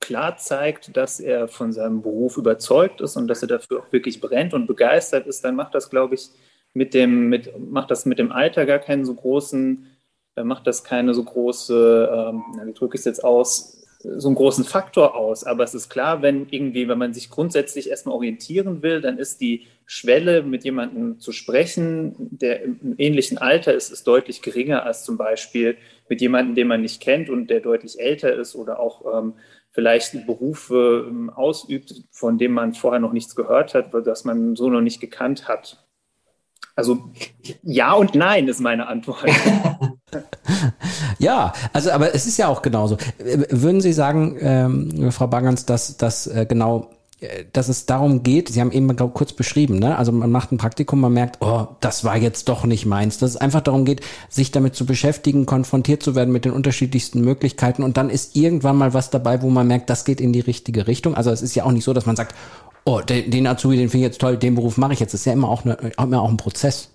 klar 0.00 0.36
zeigt, 0.36 0.96
dass 0.96 1.20
er 1.20 1.48
von 1.48 1.72
seinem 1.72 2.02
Beruf 2.02 2.36
überzeugt 2.36 3.00
ist 3.00 3.16
und 3.16 3.28
dass 3.28 3.42
er 3.42 3.48
dafür 3.48 3.80
auch 3.80 3.92
wirklich 3.92 4.20
brennt 4.20 4.54
und 4.54 4.66
begeistert 4.66 5.26
ist, 5.26 5.44
dann 5.44 5.56
macht 5.56 5.74
das, 5.74 5.90
glaube 5.90 6.14
ich, 6.14 6.30
mit 6.72 6.94
dem, 6.94 7.28
mit, 7.28 7.58
macht 7.58 7.90
das 7.90 8.06
mit 8.06 8.18
dem 8.18 8.32
Alter 8.32 8.64
gar 8.64 8.78
keinen 8.78 9.04
so 9.04 9.14
großen, 9.14 9.86
macht 10.42 10.66
das 10.66 10.84
keine 10.84 11.14
so 11.14 11.24
große, 11.24 12.08
ähm, 12.12 12.42
wie 12.64 12.72
drücke 12.72 12.94
ich 12.94 13.00
es 13.00 13.04
jetzt 13.04 13.24
aus, 13.24 13.79
so 14.02 14.28
einen 14.28 14.34
großen 14.34 14.64
Faktor 14.64 15.14
aus. 15.14 15.44
Aber 15.44 15.64
es 15.64 15.74
ist 15.74 15.88
klar, 15.88 16.22
wenn 16.22 16.46
irgendwie, 16.50 16.88
wenn 16.88 16.98
man 16.98 17.12
sich 17.12 17.30
grundsätzlich 17.30 17.90
erstmal 17.90 18.14
orientieren 18.14 18.82
will, 18.82 19.00
dann 19.00 19.18
ist 19.18 19.40
die 19.40 19.66
Schwelle, 19.86 20.42
mit 20.42 20.64
jemandem 20.64 21.18
zu 21.18 21.32
sprechen, 21.32 22.14
der 22.30 22.62
im 22.62 22.94
ähnlichen 22.96 23.38
Alter 23.38 23.74
ist, 23.74 23.90
ist 23.90 24.06
deutlich 24.06 24.40
geringer 24.40 24.84
als 24.84 25.04
zum 25.04 25.16
Beispiel 25.16 25.76
mit 26.08 26.20
jemandem, 26.20 26.54
den 26.54 26.68
man 26.68 26.80
nicht 26.80 27.00
kennt 27.00 27.28
und 27.28 27.50
der 27.50 27.60
deutlich 27.60 28.00
älter 28.00 28.32
ist 28.32 28.54
oder 28.54 28.78
auch 28.78 29.18
ähm, 29.18 29.34
vielleicht 29.70 30.26
Berufe 30.26 31.06
ähm, 31.08 31.30
ausübt, 31.30 32.04
von 32.10 32.38
dem 32.38 32.52
man 32.52 32.74
vorher 32.74 33.00
noch 33.00 33.12
nichts 33.12 33.34
gehört 33.36 33.74
hat, 33.74 33.92
das 34.04 34.24
man 34.24 34.56
so 34.56 34.70
noch 34.70 34.80
nicht 34.80 35.00
gekannt 35.00 35.48
hat. 35.48 35.84
Also 36.76 37.10
ja 37.62 37.92
und 37.92 38.14
nein 38.14 38.48
ist 38.48 38.60
meine 38.60 38.86
Antwort. 38.86 39.26
ja, 41.20 41.52
also 41.72 41.90
aber 41.90 42.14
es 42.14 42.26
ist 42.26 42.36
ja 42.36 42.48
auch 42.48 42.62
genauso. 42.62 42.96
Würden 43.18 43.80
Sie 43.80 43.92
sagen, 43.92 44.36
ähm, 44.40 45.12
Frau 45.12 45.26
Bagans, 45.26 45.66
dass, 45.66 45.96
dass 45.96 46.26
äh, 46.26 46.46
genau 46.48 46.90
äh, 47.20 47.44
dass 47.52 47.68
es 47.68 47.86
darum 47.86 48.22
geht, 48.22 48.48
Sie 48.48 48.60
haben 48.60 48.72
eben 48.72 48.94
glaub, 48.96 49.14
kurz 49.14 49.32
beschrieben, 49.32 49.78
ne? 49.78 49.96
also 49.96 50.12
man 50.12 50.30
macht 50.30 50.52
ein 50.52 50.58
Praktikum, 50.58 51.00
man 51.00 51.12
merkt, 51.12 51.36
oh, 51.40 51.68
das 51.80 52.04
war 52.04 52.16
jetzt 52.16 52.48
doch 52.48 52.64
nicht 52.64 52.86
meins, 52.86 53.18
dass 53.18 53.30
es 53.30 53.36
einfach 53.36 53.60
darum 53.60 53.84
geht, 53.84 54.00
sich 54.28 54.50
damit 54.50 54.74
zu 54.74 54.86
beschäftigen, 54.86 55.44
konfrontiert 55.44 56.02
zu 56.02 56.14
werden 56.14 56.32
mit 56.32 56.44
den 56.44 56.52
unterschiedlichsten 56.52 57.20
Möglichkeiten 57.20 57.82
und 57.82 57.96
dann 57.96 58.08
ist 58.08 58.36
irgendwann 58.36 58.76
mal 58.76 58.94
was 58.94 59.10
dabei, 59.10 59.42
wo 59.42 59.50
man 59.50 59.66
merkt, 59.66 59.90
das 59.90 60.04
geht 60.04 60.20
in 60.20 60.32
die 60.32 60.40
richtige 60.40 60.86
Richtung. 60.86 61.14
Also 61.14 61.30
es 61.30 61.42
ist 61.42 61.54
ja 61.54 61.64
auch 61.64 61.72
nicht 61.72 61.84
so, 61.84 61.92
dass 61.92 62.06
man 62.06 62.16
sagt, 62.16 62.34
oh, 62.84 63.00
den, 63.00 63.30
den 63.30 63.46
Azubi, 63.46 63.76
den 63.76 63.90
finde 63.90 64.06
ich 64.06 64.10
jetzt 64.12 64.20
toll, 64.20 64.36
den 64.36 64.54
Beruf 64.54 64.78
mache 64.78 64.94
ich 64.94 65.00
jetzt. 65.00 65.12
Das 65.12 65.20
ist 65.20 65.26
ja 65.26 65.32
immer 65.32 65.48
auch, 65.48 65.64
eine, 65.64 65.76
immer 65.98 66.22
auch 66.22 66.30
ein 66.30 66.36
Prozess. 66.36 66.88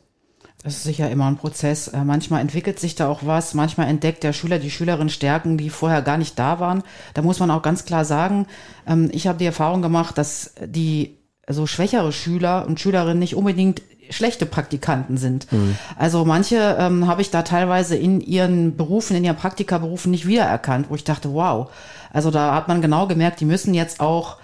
Das 0.65 0.77
ist 0.77 0.83
sicher 0.83 1.11
immer 1.11 1.27
ein 1.27 1.37
Prozess. 1.37 1.89
Äh, 1.89 2.03
manchmal 2.03 2.41
entwickelt 2.41 2.79
sich 2.79 2.95
da 2.95 3.07
auch 3.07 3.19
was, 3.23 3.53
manchmal 3.53 3.87
entdeckt 3.87 4.23
der 4.23 4.33
Schüler, 4.33 4.57
die 4.57 4.71
Schülerin 4.71 5.09
Stärken, 5.09 5.59
die 5.59 5.69
vorher 5.69 6.01
gar 6.01 6.17
nicht 6.17 6.39
da 6.39 6.59
waren. 6.59 6.81
Da 7.13 7.21
muss 7.21 7.39
man 7.39 7.51
auch 7.51 7.61
ganz 7.61 7.85
klar 7.85 8.03
sagen, 8.03 8.47
ähm, 8.87 9.09
ich 9.13 9.27
habe 9.27 9.37
die 9.37 9.45
Erfahrung 9.45 9.83
gemacht, 9.83 10.17
dass 10.17 10.55
die 10.65 11.19
so 11.47 11.67
schwächere 11.67 12.11
Schüler 12.11 12.65
und 12.65 12.79
Schülerinnen 12.79 13.19
nicht 13.19 13.35
unbedingt 13.35 13.83
schlechte 14.09 14.47
Praktikanten 14.47 15.17
sind. 15.17 15.51
Mhm. 15.51 15.77
Also 15.97 16.25
manche 16.25 16.77
ähm, 16.79 17.05
habe 17.05 17.21
ich 17.21 17.29
da 17.29 17.43
teilweise 17.43 17.95
in 17.95 18.19
ihren 18.19 18.75
Berufen, 18.75 19.15
in 19.15 19.23
ihren 19.23 19.37
Praktikaberufen 19.37 20.09
nicht 20.09 20.25
wiedererkannt, 20.25 20.87
wo 20.89 20.95
ich 20.95 21.03
dachte, 21.03 21.31
wow. 21.31 21.69
Also 22.11 22.31
da 22.31 22.55
hat 22.55 22.67
man 22.69 22.81
genau 22.81 23.05
gemerkt, 23.05 23.39
die 23.39 23.45
müssen 23.45 23.75
jetzt 23.75 23.99
auch 23.99 24.37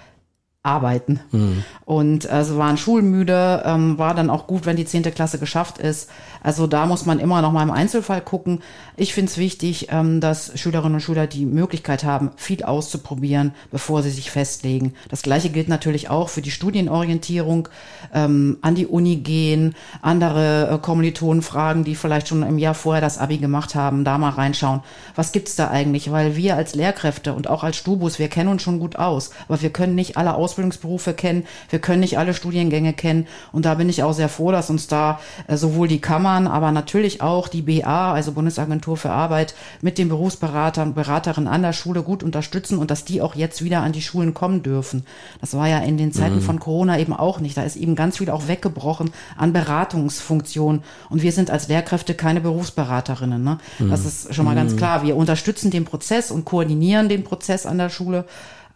arbeiten. 0.63 1.19
Mhm. 1.31 1.63
Und 1.85 2.27
also 2.27 2.57
waren 2.57 2.77
schulmüde, 2.77 3.63
ähm, 3.65 3.97
war 3.97 4.13
dann 4.13 4.29
auch 4.29 4.45
gut, 4.45 4.67
wenn 4.67 4.75
die 4.75 4.85
zehnte 4.85 5.11
Klasse 5.11 5.39
geschafft 5.39 5.79
ist. 5.79 6.09
Also 6.43 6.67
da 6.67 6.85
muss 6.85 7.05
man 7.05 7.19
immer 7.19 7.41
noch 7.41 7.51
mal 7.51 7.63
im 7.63 7.71
Einzelfall 7.71 8.21
gucken. 8.21 8.61
Ich 8.95 9.13
finde 9.13 9.31
es 9.31 9.37
wichtig, 9.37 9.87
ähm, 9.89 10.21
dass 10.21 10.51
Schülerinnen 10.59 10.95
und 10.95 11.01
Schüler 11.01 11.25
die 11.25 11.45
Möglichkeit 11.45 12.03
haben, 12.03 12.29
viel 12.35 12.63
auszuprobieren, 12.63 13.53
bevor 13.71 14.03
sie 14.03 14.11
sich 14.11 14.29
festlegen. 14.29 14.93
Das 15.09 15.23
gleiche 15.23 15.49
gilt 15.49 15.67
natürlich 15.67 16.11
auch 16.11 16.29
für 16.29 16.43
die 16.43 16.51
Studienorientierung, 16.51 17.67
ähm, 18.13 18.59
an 18.61 18.75
die 18.75 18.85
Uni 18.85 19.17
gehen, 19.17 19.75
andere 20.03 20.69
äh, 20.69 20.77
Kommilitonen 20.77 21.41
fragen, 21.41 21.83
die 21.83 21.95
vielleicht 21.95 22.27
schon 22.27 22.43
im 22.43 22.59
Jahr 22.59 22.75
vorher 22.75 23.01
das 23.01 23.17
Abi 23.17 23.37
gemacht 23.39 23.73
haben, 23.73 24.05
da 24.05 24.19
mal 24.19 24.29
reinschauen. 24.29 24.81
Was 25.15 25.31
gibt's 25.31 25.55
da 25.55 25.69
eigentlich? 25.69 26.11
Weil 26.11 26.35
wir 26.35 26.55
als 26.55 26.75
Lehrkräfte 26.75 27.33
und 27.33 27.49
auch 27.49 27.63
als 27.63 27.77
Stubus, 27.77 28.19
wir 28.19 28.27
kennen 28.27 28.49
uns 28.49 28.61
schon 28.61 28.79
gut 28.79 28.95
aus, 28.95 29.31
aber 29.47 29.59
wir 29.61 29.71
können 29.71 29.95
nicht 29.95 30.17
alle 30.17 30.35
Ausbildungsberufe 30.51 31.13
kennen, 31.13 31.45
wir 31.69 31.79
können 31.79 32.01
nicht 32.01 32.17
alle 32.17 32.33
Studiengänge 32.33 32.93
kennen 32.93 33.27
und 33.51 33.65
da 33.65 33.75
bin 33.75 33.89
ich 33.89 34.03
auch 34.03 34.13
sehr 34.13 34.29
froh, 34.29 34.51
dass 34.51 34.69
uns 34.69 34.87
da 34.87 35.19
äh, 35.47 35.55
sowohl 35.57 35.87
die 35.87 36.01
Kammern, 36.01 36.45
aber 36.47 36.71
natürlich 36.71 37.21
auch 37.21 37.47
die 37.47 37.61
BA, 37.61 38.13
also 38.13 38.33
Bundesagentur 38.33 38.81
Agentur 38.81 38.97
für 38.97 39.11
Arbeit 39.11 39.53
mit 39.81 39.97
den 39.97 40.09
Berufsberatern, 40.09 40.93
Beraterinnen 40.93 41.47
an 41.47 41.61
der 41.61 41.73
Schule 41.73 42.01
gut 42.01 42.23
unterstützen 42.23 42.77
und 42.77 42.89
dass 42.89 43.05
die 43.05 43.21
auch 43.21 43.35
jetzt 43.35 43.63
wieder 43.63 43.81
an 43.81 43.91
die 43.91 44.01
Schulen 44.01 44.33
kommen 44.33 44.63
dürfen. 44.63 45.05
Das 45.39 45.53
war 45.53 45.67
ja 45.67 45.79
in 45.79 45.97
den 45.97 46.11
Zeiten 46.11 46.37
mhm. 46.37 46.41
von 46.41 46.59
Corona 46.59 46.99
eben 46.99 47.13
auch 47.13 47.39
nicht. 47.39 47.57
Da 47.57 47.63
ist 47.63 47.75
eben 47.75 47.95
ganz 47.95 48.17
viel 48.17 48.29
auch 48.29 48.47
weggebrochen 48.47 49.11
an 49.37 49.53
Beratungsfunktionen. 49.53 50.83
Und 51.09 51.21
wir 51.21 51.31
sind 51.31 51.51
als 51.51 51.67
Lehrkräfte 51.67 52.15
keine 52.15 52.41
Berufsberaterinnen. 52.41 53.43
Ne? 53.43 53.59
Das 53.79 54.01
mhm. 54.01 54.07
ist 54.07 54.35
schon 54.35 54.45
mal 54.45 54.55
ganz 54.55 54.73
mhm. 54.73 54.77
klar. 54.77 55.03
Wir 55.03 55.15
unterstützen 55.15 55.69
den 55.71 55.85
Prozess 55.85 56.31
und 56.31 56.45
koordinieren 56.45 57.07
den 57.07 57.23
Prozess 57.23 57.65
an 57.65 57.77
der 57.77 57.89
Schule 57.89 58.25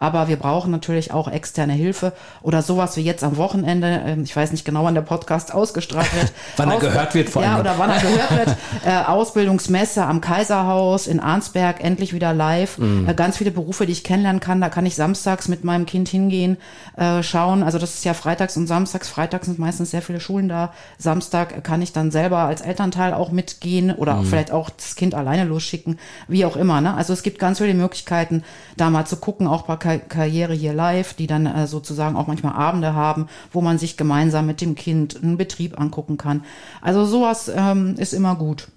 aber 0.06 0.28
wir 0.28 0.38
brauchen 0.38 0.70
natürlich 0.70 1.12
auch 1.12 1.28
externe 1.28 1.74
Hilfe 1.74 2.14
oder 2.44 2.62
sowas 2.62 2.96
wie 2.96 3.02
jetzt 3.02 3.24
am 3.24 3.38
Wochenende. 3.38 4.04
Ähm, 4.06 4.24
ich 4.24 4.36
weiß 4.36 4.52
nicht 4.52 4.66
genau, 4.66 4.84
wann 4.84 4.94
der 4.94 5.02
Podcast 5.02 5.52
ausgestrahlt 5.52 6.14
wird. 6.16 6.32
wann 6.58 6.70
er 6.70 6.78
gehört 6.78 7.16
wird 7.16 7.30
vor 7.30 7.42
allem. 7.42 7.54
Ja, 7.54 7.60
oder 7.60 7.80
wann 7.80 7.90
er 7.90 8.00
gehört 8.00 8.32
wird. 8.32 8.58
Äh, 8.86 9.04
Ausbildungsmesse 9.06 10.06
am 10.06 10.22
Kaiserhaus 10.22 11.08
in 11.08 11.20
Arnsberg, 11.20 11.84
endlich 11.84 12.14
wieder 12.14 12.34
live. 12.34 12.78
Mhm. 12.78 13.08
Äh, 13.10 13.14
ganz 13.16 13.38
viele 13.38 13.50
Berufe, 13.50 13.86
die 13.86 13.94
ich 13.94 14.04
kennenlernen 14.04 14.40
kann. 14.40 14.62
Da 14.62 14.70
kann 14.70 14.86
ich 14.86 14.96
samstags 14.96 15.48
mit 15.48 15.64
meinem 15.64 15.88
Kind 15.88 16.08
hingehen, 16.08 16.58
äh, 16.98 17.24
schauen. 17.24 17.64
Also 17.64 17.80
das 17.80 17.96
ist 17.96 18.06
ja 18.06 18.14
freitags 18.14 18.58
und 18.58 18.68
samstags. 18.68 19.10
Freitags 19.10 19.48
sind 19.48 19.58
meistens 19.58 19.92
sehr 19.92 20.04
viele 20.04 20.20
Schulen 20.20 20.50
da. 20.50 20.72
Samstag 21.00 21.64
kann 21.64 21.82
ich 21.82 21.94
dann 21.94 22.12
selber 22.12 22.40
als 22.40 22.62
Elternteil 22.62 23.14
auch 23.14 23.32
mitgehen 23.32 23.92
oder 23.92 24.16
mhm. 24.16 24.26
vielleicht 24.26 24.52
auch 24.52 24.70
das 24.70 24.96
Kind 24.96 25.16
alleine 25.16 25.46
losschicken, 25.46 25.98
wie 26.28 26.46
auch 26.46 26.56
immer. 26.56 26.82
Ne? 26.82 26.94
Also 26.94 27.14
es 27.14 27.24
gibt 27.24 27.40
ganz 27.40 27.58
viele 27.58 27.74
Möglichkeiten, 27.74 28.44
da 28.78 28.90
mal 28.90 29.06
zu 29.06 29.18
gucken, 29.18 29.48
auch 29.48 29.64
bei 29.64 29.95
Karriere 30.00 30.54
hier 30.54 30.74
live, 30.74 31.14
die 31.14 31.28
dann 31.28 31.46
äh, 31.46 31.68
sozusagen 31.68 32.16
auch 32.16 32.28
manchmal 32.28 32.54
Abende 32.54 32.94
haben, 32.94 33.28
wo 33.52 33.62
man 33.62 33.78
sich 33.78 33.98
gemeinsam 33.98 34.46
mit 34.46 34.62
dem 34.62 34.75
Kind 34.75 35.22
einen 35.22 35.38
Betrieb 35.38 35.80
angucken 35.80 36.18
kann. 36.18 36.44
Also 36.82 37.06
sowas 37.06 37.52
ähm, 37.54 37.96
ist 37.98 38.14
immer 38.14 38.36
gut. 38.36 38.68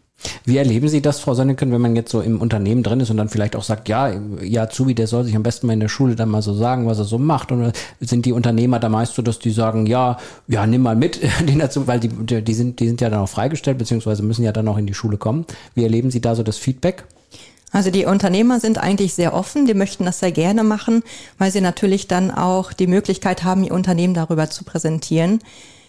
Wie 0.45 0.57
erleben 0.57 0.89
Sie 0.89 1.01
das, 1.01 1.21
Frau 1.21 1.35
Sonneken, 1.35 1.71
wenn 1.73 1.81
man 1.81 1.95
jetzt 1.95 2.11
so 2.11 2.21
im 2.21 2.41
Unternehmen 2.41 2.83
drin 2.83 2.99
ist 2.99 3.11
und 3.11 3.17
dann 3.17 3.29
vielleicht 3.29 3.55
auch 3.55 3.63
sagt, 3.63 3.89
ja, 3.89 4.11
ja, 4.43 4.63
Azubi, 4.63 4.95
der 4.95 5.07
soll 5.07 5.23
sich 5.25 5.37
am 5.37 5.45
besten 5.45 5.69
mal 5.69 5.75
in 5.75 5.81
der 5.81 5.89
Schule 5.89 6.17
dann 6.17 6.29
mal 6.29 6.43
so 6.43 6.55
sagen, 6.55 6.87
was 6.87 6.99
er 6.99 7.05
so 7.05 7.19
macht? 7.19 7.53
Und 7.53 7.73
sind 8.01 8.27
die 8.27 8.33
Unternehmer 8.33 8.81
da 8.81 8.89
meist 8.89 9.15
so, 9.15 9.23
dass 9.23 9.39
die 9.39 9.51
sagen, 9.51 9.87
ja, 9.87 10.17
ja, 10.49 10.67
nimm 10.67 10.83
mal 10.83 10.97
mit 10.97 11.21
den 11.49 11.61
dazu, 11.61 11.87
weil 11.87 12.01
die, 12.01 12.43
die 12.43 12.55
sind, 12.55 12.81
die 12.81 12.89
sind 12.89 13.01
ja 13.01 13.11
dann 13.11 13.21
auch 13.21 13.29
freigestellt, 13.29 13.79
beziehungsweise 13.79 14.25
müssen 14.25 14.43
ja 14.43 14.53
dann 14.53 14.67
auch 14.67 14.79
in 14.79 14.87
die 14.87 14.95
Schule 14.95 15.19
kommen. 15.19 15.47
Wie 15.75 15.85
erleben 15.85 16.11
Sie 16.11 16.21
da 16.21 16.35
so 16.35 16.43
das 16.43 16.59
Feedback? 16.59 17.05
Also 17.73 17.91
die 17.91 18.07
Unternehmer 18.07 18.61
sind 18.61 18.79
eigentlich 18.79 19.15
sehr 19.15 19.35
offen, 19.35 19.67
die 19.67 19.75
möchten 19.75 20.05
das 20.05 20.21
sehr 20.21 20.33
gerne 20.33 20.65
machen, 20.65 21.03
weil 21.37 21.51
sie 21.51 21.61
natürlich 21.61 22.09
dann 22.09 22.31
auch 22.31 22.73
die 22.73 22.87
Möglichkeit 22.87 23.45
haben, 23.45 23.65
ihr 23.65 23.73
Unternehmen 23.73 24.15
darüber 24.15 24.49
zu 24.49 24.65
präsentieren. 24.65 25.41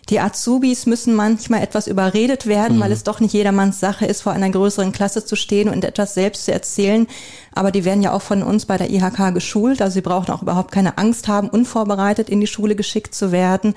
Die 0.09 0.19
Azubis 0.19 0.88
müssen 0.88 1.13
manchmal 1.13 1.62
etwas 1.62 1.88
überredet 1.88 2.48
werden, 2.48 2.77
mhm. 2.77 2.81
weil 2.81 2.91
es 2.91 3.03
doch 3.03 3.19
nicht 3.19 3.33
jedermanns 3.33 3.79
Sache 3.79 4.07
ist, 4.07 4.21
vor 4.21 4.33
einer 4.33 4.50
größeren 4.50 4.91
Klasse 4.91 5.24
zu 5.24 5.36
stehen 5.36 5.69
und 5.69 5.86
etwas 5.86 6.15
selbst 6.15 6.45
zu 6.45 6.51
erzählen. 6.51 7.07
Aber 7.53 7.71
die 7.71 7.86
werden 7.86 8.01
ja 8.01 8.12
auch 8.12 8.24
von 8.24 8.41
uns 8.41 8.65
bei 8.65 8.77
der 8.77 8.89
IHK 8.89 9.33
geschult, 9.33 9.81
also 9.81 9.93
sie 9.93 10.01
brauchen 10.01 10.31
auch 10.31 10.41
überhaupt 10.41 10.71
keine 10.71 10.98
Angst 10.98 11.27
haben, 11.27 11.48
unvorbereitet 11.50 12.27
in 12.27 12.41
die 12.41 12.48
Schule 12.48 12.75
geschickt 12.75 13.13
zu 13.13 13.31
werden. 13.31 13.75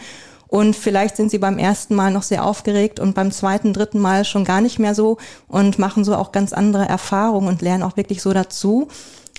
Und 0.52 0.76
vielleicht 0.76 1.16
sind 1.16 1.30
sie 1.30 1.38
beim 1.38 1.56
ersten 1.56 1.94
Mal 1.94 2.12
noch 2.12 2.23
sehr 2.23 2.44
aufgeregt 2.44 3.00
und 3.00 3.14
beim 3.14 3.32
zweiten, 3.32 3.73
dritten 3.73 3.99
Mal 3.99 4.26
schon 4.26 4.44
gar 4.44 4.61
nicht 4.61 4.78
mehr 4.78 4.94
so 4.94 5.16
und 5.49 5.78
machen 5.78 6.04
so 6.04 6.14
auch 6.14 6.30
ganz 6.30 6.52
andere 6.52 6.87
Erfahrungen 6.87 7.49
und 7.49 7.62
lernen 7.62 7.82
auch 7.82 7.97
wirklich 7.97 8.21
so 8.21 8.35
dazu. 8.35 8.88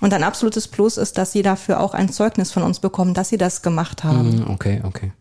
Und 0.01 0.12
ein 0.12 0.24
absolutes 0.24 0.67
Plus 0.67 0.98
ist, 0.98 1.20
dass 1.20 1.32
sie 1.32 1.43
dafür 1.43 1.82
auch 1.82 1.93
ein 1.93 2.10
Zeugnis 2.10 2.51
von 2.51 2.63
uns 2.63 2.79
bekommen, 2.79 3.13
dass 3.13 3.29
sie 3.29 3.38
das 3.38 3.62
gemacht 3.62 4.03
haben. 4.03 4.39
Hm, 4.39 4.50
okay, 4.50 4.82
okay. 4.86 5.12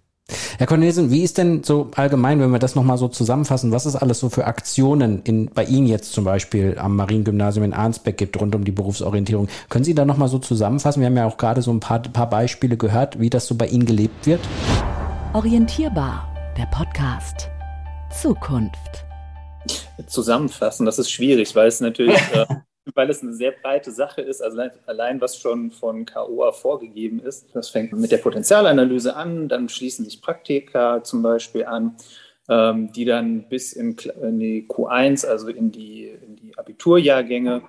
Herr 0.56 0.66
Cornelsen, 0.66 1.10
wie 1.10 1.24
ist 1.24 1.36
denn 1.36 1.62
so 1.62 1.90
allgemein, 1.94 2.40
wenn 2.40 2.52
wir 2.52 2.58
das 2.58 2.74
nochmal 2.74 2.96
so 2.96 3.08
zusammenfassen, 3.08 3.70
was 3.70 3.84
es 3.84 3.94
alles 3.94 4.18
so 4.18 4.30
für 4.30 4.46
Aktionen 4.46 5.20
in, 5.24 5.50
bei 5.52 5.64
Ihnen 5.64 5.86
jetzt 5.86 6.14
zum 6.14 6.24
Beispiel 6.24 6.78
am 6.78 6.96
Mariengymnasium 6.96 7.66
in 7.66 7.74
Arnsbeck 7.74 8.16
gibt 8.16 8.40
rund 8.40 8.54
um 8.54 8.64
die 8.64 8.72
Berufsorientierung? 8.72 9.48
Können 9.68 9.84
Sie 9.84 9.94
da 9.94 10.06
nochmal 10.06 10.28
so 10.28 10.38
zusammenfassen? 10.38 11.00
Wir 11.00 11.08
haben 11.08 11.18
ja 11.18 11.26
auch 11.26 11.36
gerade 11.36 11.60
so 11.60 11.70
ein 11.70 11.80
paar, 11.80 11.98
paar 11.98 12.30
Beispiele 12.30 12.78
gehört, 12.78 13.20
wie 13.20 13.28
das 13.28 13.46
so 13.46 13.56
bei 13.56 13.66
Ihnen 13.66 13.84
gelebt 13.84 14.24
wird. 14.26 14.40
Orientierbar, 15.34 16.28
der 16.58 16.66
Podcast. 16.66 17.48
Zukunft. 18.20 19.06
Zusammenfassen, 20.06 20.84
das 20.84 20.98
ist 20.98 21.10
schwierig, 21.10 21.56
weil 21.56 21.68
es 21.68 21.80
natürlich, 21.80 22.18
äh, 22.34 22.44
weil 22.94 23.08
es 23.08 23.22
eine 23.22 23.32
sehr 23.32 23.52
breite 23.52 23.92
Sache 23.92 24.20
ist, 24.20 24.42
also 24.42 24.60
allein 24.84 25.22
was 25.22 25.38
schon 25.38 25.70
von 25.70 26.04
KOA 26.04 26.52
vorgegeben 26.52 27.18
ist. 27.18 27.46
Das 27.54 27.70
fängt 27.70 27.94
mit 27.94 28.12
der 28.12 28.18
Potenzialanalyse 28.18 29.16
an, 29.16 29.48
dann 29.48 29.70
schließen 29.70 30.04
sich 30.04 30.20
Praktika 30.20 31.02
zum 31.02 31.22
Beispiel 31.22 31.64
an, 31.64 31.96
ähm, 32.50 32.92
die 32.92 33.06
dann 33.06 33.48
bis 33.48 33.72
in, 33.72 33.96
in, 34.20 34.38
die 34.38 34.66
Q1, 34.68 35.26
also 35.26 35.48
in 35.48 35.72
die, 35.72 36.08
in 36.08 36.36
die 36.36 36.58
Abiturjahrgänge, 36.58 37.62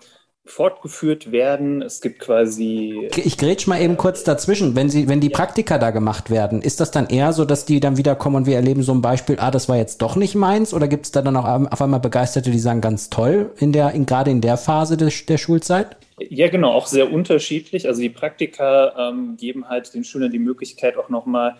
fortgeführt 0.45 1.31
werden. 1.31 1.81
Es 1.81 2.01
gibt 2.01 2.19
quasi. 2.19 3.09
Ich 3.15 3.37
grätsch 3.37 3.65
mal 3.65 3.81
eben 3.81 3.95
kurz 3.95 4.23
dazwischen. 4.23 4.75
Wenn 4.75 4.89
Sie, 4.89 5.07
wenn 5.07 5.21
die 5.21 5.29
Praktika 5.29 5.77
da 5.77 5.91
gemacht 5.91 6.29
werden, 6.29 6.61
ist 6.61 6.79
das 6.79 6.91
dann 6.91 7.07
eher 7.07 7.31
so, 7.31 7.45
dass 7.45 7.65
die 7.65 7.79
dann 7.79 7.97
wiederkommen 7.97 8.35
und 8.35 8.45
wir 8.45 8.55
erleben 8.55 8.83
so 8.83 8.93
ein 8.93 9.01
Beispiel, 9.01 9.37
ah, 9.39 9.51
das 9.51 9.69
war 9.69 9.77
jetzt 9.77 10.01
doch 10.01 10.15
nicht 10.15 10.35
meins? 10.35 10.73
Oder 10.73 10.87
gibt 10.87 11.05
es 11.05 11.11
da 11.11 11.21
dann 11.21 11.37
auch 11.37 11.45
auf 11.45 11.81
einmal 11.81 12.01
Begeisterte, 12.01 12.51
die 12.51 12.59
sagen, 12.59 12.81
ganz 12.81 13.09
toll, 13.09 13.51
in 13.57 13.71
der, 13.71 13.91
in, 13.91 14.05
gerade 14.05 14.31
in 14.31 14.41
der 14.41 14.57
Phase 14.57 14.97
des, 14.97 15.25
der 15.25 15.37
Schulzeit? 15.37 15.95
Ja, 16.19 16.49
genau, 16.49 16.73
auch 16.73 16.87
sehr 16.87 17.11
unterschiedlich. 17.11 17.87
Also 17.87 18.01
die 18.01 18.09
Praktika 18.09 19.09
ähm, 19.09 19.37
geben 19.37 19.67
halt 19.67 19.93
den 19.93 20.03
Schülern 20.03 20.31
die 20.31 20.39
Möglichkeit, 20.39 20.97
auch 20.97 21.09
nochmal 21.09 21.55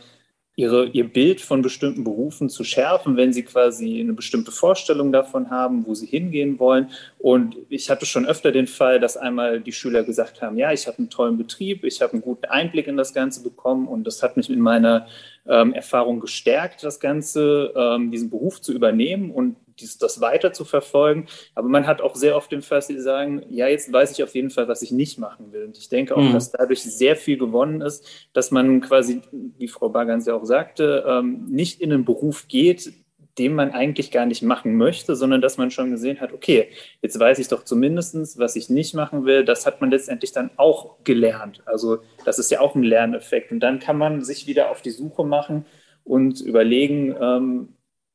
ihre, 0.55 0.85
ihr 0.85 1.07
Bild 1.07 1.41
von 1.41 1.63
bestimmten 1.63 2.03
Berufen 2.03 2.47
zu 2.47 2.63
schärfen, 2.63 3.17
wenn 3.17 3.33
sie 3.33 3.43
quasi 3.43 3.99
eine 3.99 4.13
bestimmte 4.13 4.51
Vorstellung 4.51 5.11
davon 5.11 5.49
haben, 5.49 5.85
wo 5.87 5.95
sie 5.95 6.05
hingehen 6.05 6.59
wollen. 6.59 6.91
Und 7.17 7.57
ich 7.69 7.89
hatte 7.89 8.05
schon 8.05 8.27
öfter 8.27 8.51
den 8.51 8.67
Fall, 8.67 8.99
dass 8.99 9.17
einmal 9.17 9.61
die 9.61 9.71
Schüler 9.71 10.03
gesagt 10.03 10.41
haben, 10.43 10.57
ja, 10.57 10.71
ich 10.71 10.85
habe 10.85 10.99
einen 10.99 11.09
tollen 11.09 11.37
Betrieb, 11.37 11.83
ich 11.83 12.01
habe 12.01 12.13
einen 12.13 12.21
guten 12.21 12.45
Einblick 12.45 12.85
in 12.85 12.97
das 12.97 13.13
Ganze 13.13 13.41
bekommen 13.41 13.87
und 13.87 14.05
das 14.05 14.21
hat 14.21 14.37
mich 14.37 14.49
in 14.49 14.59
meiner 14.59 15.07
ähm, 15.47 15.73
Erfahrung 15.73 16.19
gestärkt, 16.19 16.83
das 16.83 16.99
Ganze, 16.99 17.73
ähm, 17.75 18.11
diesen 18.11 18.29
Beruf 18.29 18.61
zu 18.61 18.73
übernehmen 18.73 19.31
und 19.31 19.55
dies, 19.79 19.97
das 19.97 20.21
weiter 20.21 20.53
zu 20.53 20.65
verfolgen. 20.65 21.27
Aber 21.55 21.67
man 21.67 21.87
hat 21.87 22.01
auch 22.01 22.15
sehr 22.15 22.35
oft 22.35 22.51
den 22.51 22.61
Fall, 22.61 22.83
die 22.87 22.99
sagen, 22.99 23.43
ja, 23.49 23.67
jetzt 23.67 23.91
weiß 23.91 24.11
ich 24.11 24.23
auf 24.23 24.33
jeden 24.35 24.49
Fall, 24.49 24.67
was 24.67 24.81
ich 24.81 24.91
nicht 24.91 25.19
machen 25.19 25.51
will. 25.51 25.65
Und 25.65 25.77
ich 25.77 25.89
denke 25.89 26.15
auch, 26.15 26.21
mhm. 26.21 26.33
dass 26.33 26.51
dadurch 26.51 26.81
sehr 26.83 27.15
viel 27.15 27.37
gewonnen 27.37 27.81
ist, 27.81 28.29
dass 28.33 28.51
man 28.51 28.81
quasi, 28.81 29.21
wie 29.31 29.67
Frau 29.67 29.89
Bagans 29.89 30.25
ja 30.25 30.35
auch 30.35 30.45
sagte, 30.45 31.03
ähm, 31.07 31.45
nicht 31.49 31.81
in 31.81 31.91
einen 31.91 32.05
Beruf 32.05 32.47
geht, 32.47 32.93
den 33.37 33.55
man 33.55 33.71
eigentlich 33.71 34.11
gar 34.11 34.25
nicht 34.25 34.43
machen 34.43 34.75
möchte, 34.75 35.15
sondern 35.15 35.41
dass 35.41 35.57
man 35.57 35.71
schon 35.71 35.89
gesehen 35.89 36.21
hat, 36.21 36.33
okay, 36.33 36.69
jetzt 37.01 37.19
weiß 37.19 37.39
ich 37.39 37.47
doch 37.47 37.63
zumindestens, 37.63 38.37
was 38.37 38.55
ich 38.55 38.69
nicht 38.69 38.93
machen 38.93 39.25
will. 39.25 39.43
Das 39.43 39.65
hat 39.65 39.81
man 39.81 39.89
letztendlich 39.89 40.33
dann 40.33 40.51
auch 40.57 41.03
gelernt. 41.03 41.63
Also 41.65 41.99
das 42.25 42.37
ist 42.37 42.51
ja 42.51 42.59
auch 42.59 42.75
ein 42.75 42.83
Lerneffekt. 42.83 43.51
Und 43.51 43.59
dann 43.59 43.79
kann 43.79 43.97
man 43.97 44.21
sich 44.21 44.45
wieder 44.45 44.69
auf 44.69 44.81
die 44.81 44.91
Suche 44.91 45.23
machen 45.23 45.65
und 46.03 46.41
überlegen, 46.41 47.15
ähm, 47.19 47.69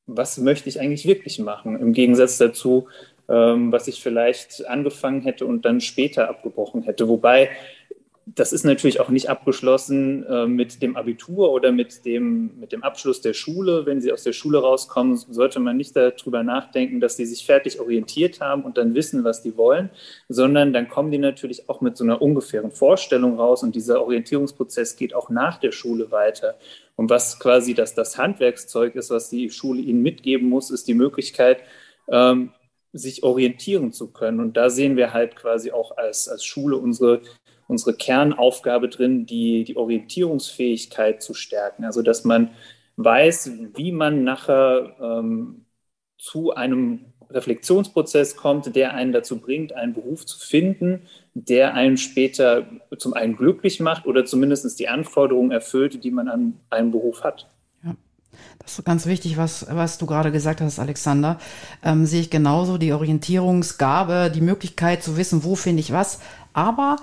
was 0.09 0.39
möchte 0.39 0.69
ich 0.69 0.81
eigentlich 0.81 1.07
wirklich 1.07 1.39
machen, 1.39 1.79
im 1.79 1.93
Gegensatz 1.93 2.39
dazu, 2.39 2.89
ähm, 3.29 3.71
was 3.71 3.87
ich 3.87 4.03
vielleicht 4.03 4.67
angefangen 4.67 5.23
hätte 5.23 5.47
und 5.47 5.65
dann 5.65 5.81
später 5.81 6.29
abgebrochen 6.29 6.83
hätte. 6.83 7.09
Wobei 7.09 7.51
das 8.39 8.53
ist 8.53 8.65
natürlich 8.65 9.01
auch 9.01 9.09
nicht 9.09 9.29
abgeschlossen 9.29 10.25
äh, 10.25 10.47
mit 10.47 10.81
dem 10.81 10.97
Abitur 10.97 11.51
oder 11.51 11.73
mit 11.73 12.05
dem, 12.05 12.59
mit 12.61 12.71
dem 12.71 12.85
Abschluss 12.85 13.21
der 13.21 13.33
Schule. 13.33 13.85
Wenn 13.85 14.01
sie 14.01 14.13
aus 14.13 14.23
der 14.23 14.33
Schule 14.33 14.59
rauskommen, 14.59 15.17
sollte 15.17 15.59
man 15.59 15.77
nicht 15.77 15.97
darüber 15.97 16.45
nachdenken, 16.45 17.01
dass 17.01 17.17
sie 17.17 17.27
sich 17.27 17.45
fertig 17.45 17.81
orientiert 17.81 18.41
haben 18.41 18.63
und 18.63 18.79
dann 18.79 18.95
wissen, 18.95 19.25
was 19.25 19.43
die 19.43 19.57
wollen, 19.57 19.91
sondern 20.29 20.73
dann 20.73 20.89
kommen 20.89 21.11
die 21.11 21.19
natürlich 21.19 21.69
auch 21.69 21.81
mit 21.81 21.97
so 21.97 22.05
einer 22.05 22.23
ungefähren 22.23 22.71
Vorstellung 22.71 23.37
raus 23.39 23.65
und 23.65 23.75
dieser 23.75 24.03
Orientierungsprozess 24.03 24.95
geht 24.97 25.15
auch 25.15 25.31
nach 25.31 25.59
der 25.59 25.73
Schule 25.73 26.13
weiter. 26.13 26.57
Und 26.95 27.11
was 27.11 27.41
quasi 27.41 27.75
das, 27.75 27.95
das 27.95 28.19
Handwerkszeug 28.19 28.95
ist, 28.95 29.11
was 29.11 29.31
die 29.31 29.51
Schule 29.51 29.81
ihnen 29.81 30.03
mitgeben 30.03 30.49
muss, 30.49 30.71
ist 30.71 30.87
die 30.87 30.95
Möglichkeit, 30.95 31.59
ähm, 32.09 32.53
sich 32.93 33.23
orientieren 33.23 33.93
zu 33.93 34.13
können. 34.13 34.41
Und 34.41 34.57
da 34.57 34.71
sehen 34.71 34.97
wir 34.97 35.13
halt 35.13 35.37
quasi 35.37 35.73
auch 35.73 35.97
als, 35.97 36.29
als 36.29 36.45
Schule 36.45 36.77
unsere 36.77 37.21
unsere 37.69 37.95
Kernaufgabe 37.95 38.89
drin, 38.89 39.27
die, 39.27 39.63
die 39.63 39.77
Orientierungsfähigkeit 39.77 41.23
zu 41.23 41.35
stärken. 41.35 41.85
Also 41.85 42.03
dass 42.03 42.25
man 42.25 42.51
weiß, 42.97 43.53
wie 43.77 43.93
man 43.93 44.25
nachher 44.25 44.97
ähm, 45.01 45.67
zu 46.19 46.55
einem 46.55 47.05
Reflexionsprozess 47.31 48.37
kommt, 48.37 48.75
der 48.75 48.95
einen 48.95 49.13
dazu 49.13 49.39
bringt, 49.39 49.75
einen 49.75 49.93
Beruf 49.93 50.27
zu 50.27 50.39
finden, 50.39 51.03
der 51.35 51.75
einen 51.75 51.99
später 51.99 52.67
zum 52.97 53.13
einen 53.13 53.37
glücklich 53.37 53.81
macht 53.81 54.07
oder 54.07 54.25
zumindest 54.25 54.81
die 54.81 54.89
Anforderungen 54.89 55.51
erfüllt, 55.51 56.03
die 56.03 56.11
man 56.11 56.29
an 56.29 56.61
einen 56.71 56.91
Beruf 56.91 57.23
hat. 57.23 57.49
Das 58.59 58.79
ist 58.79 58.85
ganz 58.85 59.07
wichtig, 59.07 59.37
was, 59.37 59.67
was 59.71 59.99
du 59.99 60.07
gerade 60.07 60.31
gesagt 60.31 60.61
hast, 60.61 60.79
Alexander. 60.79 61.39
Ähm, 61.83 62.07
sehe 62.07 62.21
ich 62.21 62.31
genauso 62.31 62.79
die 62.79 62.93
Orientierungsgabe, 62.93 64.31
die 64.35 64.41
Möglichkeit 64.41 65.03
zu 65.03 65.17
wissen, 65.17 65.43
wo 65.45 65.55
finde 65.55 65.81
ich 65.81 65.93
was. 65.93 66.21
Aber 66.53 66.97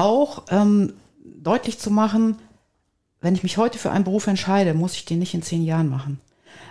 auch 0.00 0.44
ähm, 0.50 0.94
deutlich 1.24 1.78
zu 1.78 1.90
machen, 1.90 2.36
wenn 3.20 3.34
ich 3.34 3.42
mich 3.42 3.58
heute 3.58 3.78
für 3.78 3.90
einen 3.90 4.04
Beruf 4.04 4.26
entscheide, 4.26 4.72
muss 4.74 4.94
ich 4.94 5.04
den 5.04 5.18
nicht 5.18 5.34
in 5.34 5.42
zehn 5.42 5.62
Jahren 5.62 5.88
machen. 5.88 6.20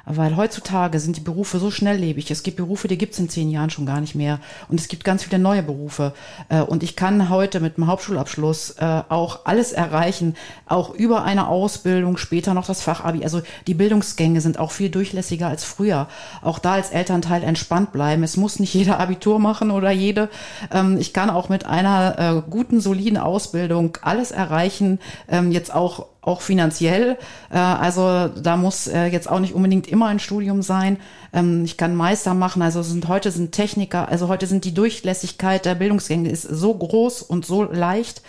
Weil 0.05 0.35
heutzutage 0.35 0.99
sind 0.99 1.17
die 1.17 1.21
Berufe 1.21 1.59
so 1.59 1.71
schnelllebig. 1.71 2.31
Es 2.31 2.43
gibt 2.43 2.57
Berufe, 2.57 2.87
die 2.87 2.97
gibt 2.97 3.13
es 3.13 3.19
in 3.19 3.29
zehn 3.29 3.49
Jahren 3.49 3.69
schon 3.69 3.85
gar 3.85 4.01
nicht 4.01 4.15
mehr. 4.15 4.39
Und 4.67 4.79
es 4.79 4.87
gibt 4.87 5.03
ganz 5.03 5.23
viele 5.23 5.39
neue 5.39 5.63
Berufe. 5.63 6.13
Äh, 6.49 6.61
und 6.61 6.83
ich 6.83 6.95
kann 6.95 7.29
heute 7.29 7.59
mit 7.59 7.77
einem 7.77 7.87
Hauptschulabschluss 7.87 8.71
äh, 8.79 9.01
auch 9.09 9.45
alles 9.45 9.71
erreichen, 9.71 10.35
auch 10.65 10.93
über 10.93 11.23
eine 11.23 11.47
Ausbildung, 11.47 12.17
später 12.17 12.53
noch 12.53 12.67
das 12.67 12.81
Fachabi. 12.81 13.23
Also 13.23 13.41
die 13.67 13.73
Bildungsgänge 13.73 14.41
sind 14.41 14.59
auch 14.59 14.71
viel 14.71 14.89
durchlässiger 14.89 15.47
als 15.47 15.63
früher. 15.63 16.07
Auch 16.41 16.59
da 16.59 16.73
als 16.73 16.91
Elternteil 16.91 17.43
entspannt 17.43 17.91
bleiben. 17.91 18.23
Es 18.23 18.37
muss 18.37 18.59
nicht 18.59 18.73
jeder 18.73 18.99
Abitur 18.99 19.39
machen 19.39 19.71
oder 19.71 19.91
jede. 19.91 20.29
Ähm, 20.71 20.97
ich 20.97 21.13
kann 21.13 21.29
auch 21.29 21.49
mit 21.49 21.65
einer 21.65 22.19
äh, 22.19 22.49
guten, 22.49 22.81
soliden 22.81 23.17
Ausbildung 23.17 23.97
alles 24.01 24.31
erreichen. 24.31 24.99
Ähm, 25.27 25.51
jetzt 25.51 25.73
auch 25.73 26.07
auch 26.21 26.41
finanziell. 26.41 27.17
Also 27.49 28.27
da 28.27 28.57
muss 28.57 28.87
jetzt 28.87 29.29
auch 29.29 29.39
nicht 29.39 29.53
unbedingt 29.53 29.87
immer 29.91 30.07
ein 30.07 30.19
Studium 30.19 30.61
sein. 30.61 30.97
Ähm, 31.33 31.63
ich 31.65 31.77
kann 31.77 31.95
Meister 31.95 32.33
machen. 32.33 32.61
Also 32.61 32.81
sind 32.81 33.07
heute 33.07 33.31
sind 33.31 33.51
Techniker, 33.51 34.07
also 34.09 34.27
heute 34.27 34.47
sind 34.47 34.65
die 34.65 34.73
Durchlässigkeit 34.73 35.65
der 35.65 35.75
Bildungsgänge 35.75 36.29
ist 36.29 36.43
so 36.43 36.73
groß 36.73 37.21
und 37.21 37.45
so 37.45 37.63
leicht, 37.63 38.21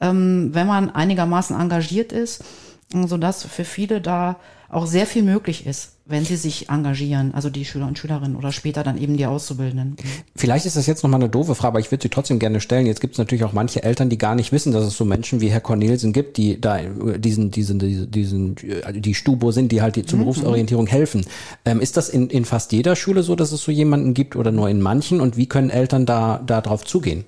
ähm, 0.00 0.50
wenn 0.52 0.66
man 0.66 0.90
einigermaßen 0.90 1.58
engagiert 1.58 2.12
ist, 2.12 2.44
sodass 2.92 3.44
für 3.44 3.64
viele 3.64 4.00
da 4.00 4.36
auch 4.68 4.86
sehr 4.86 5.06
viel 5.06 5.22
möglich 5.22 5.66
ist 5.66 5.91
wenn 6.04 6.24
sie 6.24 6.36
sich 6.36 6.68
engagieren, 6.68 7.32
also 7.32 7.48
die 7.48 7.64
Schüler 7.64 7.86
und 7.86 7.96
Schülerinnen 7.96 8.36
oder 8.36 8.50
später 8.50 8.82
dann 8.82 8.98
eben 8.98 9.16
die 9.16 9.26
Auszubildenden. 9.26 9.96
Vielleicht 10.34 10.66
ist 10.66 10.76
das 10.76 10.86
jetzt 10.86 11.04
nochmal 11.04 11.20
eine 11.20 11.30
doofe 11.30 11.54
Frage, 11.54 11.68
aber 11.68 11.80
ich 11.80 11.90
würde 11.92 12.02
sie 12.02 12.08
trotzdem 12.08 12.40
gerne 12.40 12.60
stellen. 12.60 12.86
Jetzt 12.86 13.00
gibt 13.00 13.14
es 13.14 13.18
natürlich 13.18 13.44
auch 13.44 13.52
manche 13.52 13.84
Eltern, 13.84 14.08
die 14.08 14.18
gar 14.18 14.34
nicht 14.34 14.50
wissen, 14.50 14.72
dass 14.72 14.84
es 14.84 14.96
so 14.96 15.04
Menschen 15.04 15.40
wie 15.40 15.50
Herr 15.50 15.60
Cornelsen 15.60 16.12
gibt, 16.12 16.38
die 16.38 16.60
da 16.60 16.80
diesen, 16.80 17.52
diesen, 17.52 18.10
diesen, 18.10 18.56
die 18.56 19.14
Stubo 19.14 19.52
sind, 19.52 19.70
die 19.70 19.80
halt 19.80 19.94
die, 19.94 20.04
zur 20.04 20.18
mhm. 20.18 20.24
Berufsorientierung 20.24 20.88
helfen. 20.88 21.24
Ähm, 21.64 21.80
ist 21.80 21.96
das 21.96 22.08
in, 22.08 22.28
in 22.30 22.44
fast 22.44 22.72
jeder 22.72 22.96
Schule 22.96 23.22
so, 23.22 23.36
dass 23.36 23.52
es 23.52 23.62
so 23.62 23.70
jemanden 23.70 24.12
gibt 24.12 24.34
oder 24.34 24.50
nur 24.50 24.68
in 24.68 24.80
manchen? 24.82 25.20
Und 25.20 25.36
wie 25.36 25.46
können 25.46 25.70
Eltern 25.70 26.04
da, 26.04 26.42
da 26.44 26.60
drauf 26.60 26.84
zugehen? 26.84 27.24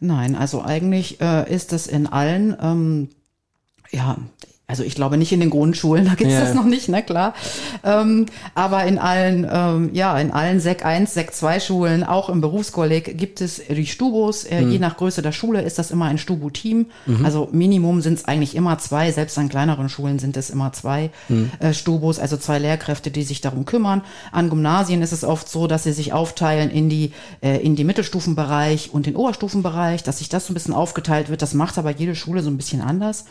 Nein, 0.00 0.34
also 0.34 0.62
eigentlich 0.62 1.20
äh, 1.20 1.50
ist 1.52 1.72
es 1.72 1.86
in 1.86 2.06
allen 2.06 2.56
ähm, 2.60 3.08
ja, 3.92 4.16
also 4.72 4.84
ich 4.84 4.94
glaube 4.94 5.18
nicht 5.18 5.32
in 5.32 5.40
den 5.40 5.50
Grundschulen, 5.50 6.04
da 6.06 6.14
gibt's 6.14 6.32
ja. 6.32 6.40
das 6.40 6.54
noch 6.54 6.64
nicht, 6.64 6.88
ne 6.88 7.02
klar. 7.02 7.34
Ähm, 7.84 8.24
aber 8.54 8.84
in 8.84 8.98
allen, 8.98 9.46
ähm, 9.52 9.90
ja, 9.92 10.18
in 10.18 10.30
allen 10.30 10.60
Sek 10.60 10.82
1, 10.82 11.12
Sek 11.12 11.34
2 11.34 11.60
Schulen, 11.60 12.04
auch 12.04 12.30
im 12.30 12.40
Berufskolleg 12.40 13.18
gibt 13.18 13.42
es 13.42 13.60
die 13.68 13.86
Stubos. 13.86 14.44
Äh, 14.44 14.62
mhm. 14.62 14.70
Je 14.70 14.78
nach 14.78 14.96
Größe 14.96 15.20
der 15.20 15.32
Schule 15.32 15.60
ist 15.60 15.78
das 15.78 15.90
immer 15.90 16.06
ein 16.06 16.16
Stubo-Team. 16.16 16.86
Mhm. 17.04 17.22
Also 17.22 17.50
Minimum 17.52 18.00
sind 18.00 18.14
es 18.14 18.24
eigentlich 18.24 18.54
immer 18.54 18.78
zwei, 18.78 19.12
selbst 19.12 19.36
an 19.36 19.50
kleineren 19.50 19.90
Schulen 19.90 20.18
sind 20.18 20.38
es 20.38 20.48
immer 20.48 20.72
zwei 20.72 21.10
mhm. 21.28 21.50
äh, 21.58 21.74
Stubos, 21.74 22.18
also 22.18 22.38
zwei 22.38 22.58
Lehrkräfte, 22.58 23.10
die 23.10 23.24
sich 23.24 23.42
darum 23.42 23.66
kümmern. 23.66 24.00
An 24.30 24.48
Gymnasien 24.48 25.02
ist 25.02 25.12
es 25.12 25.22
oft 25.22 25.50
so, 25.50 25.66
dass 25.66 25.82
sie 25.82 25.92
sich 25.92 26.14
aufteilen 26.14 26.70
in 26.70 26.88
die, 26.88 27.12
äh, 27.42 27.58
in 27.58 27.76
die 27.76 27.84
Mittelstufenbereich 27.84 28.88
und 28.94 29.04
den 29.04 29.16
Oberstufenbereich, 29.16 30.02
dass 30.02 30.20
sich 30.20 30.30
das 30.30 30.46
so 30.46 30.52
ein 30.52 30.54
bisschen 30.54 30.72
aufgeteilt 30.72 31.28
wird. 31.28 31.42
Das 31.42 31.52
macht 31.52 31.76
aber 31.76 31.90
jede 31.90 32.14
Schule 32.14 32.42
so 32.42 32.48
ein 32.48 32.56
bisschen 32.56 32.80
anders. 32.80 33.26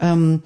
Ähm, 0.00 0.42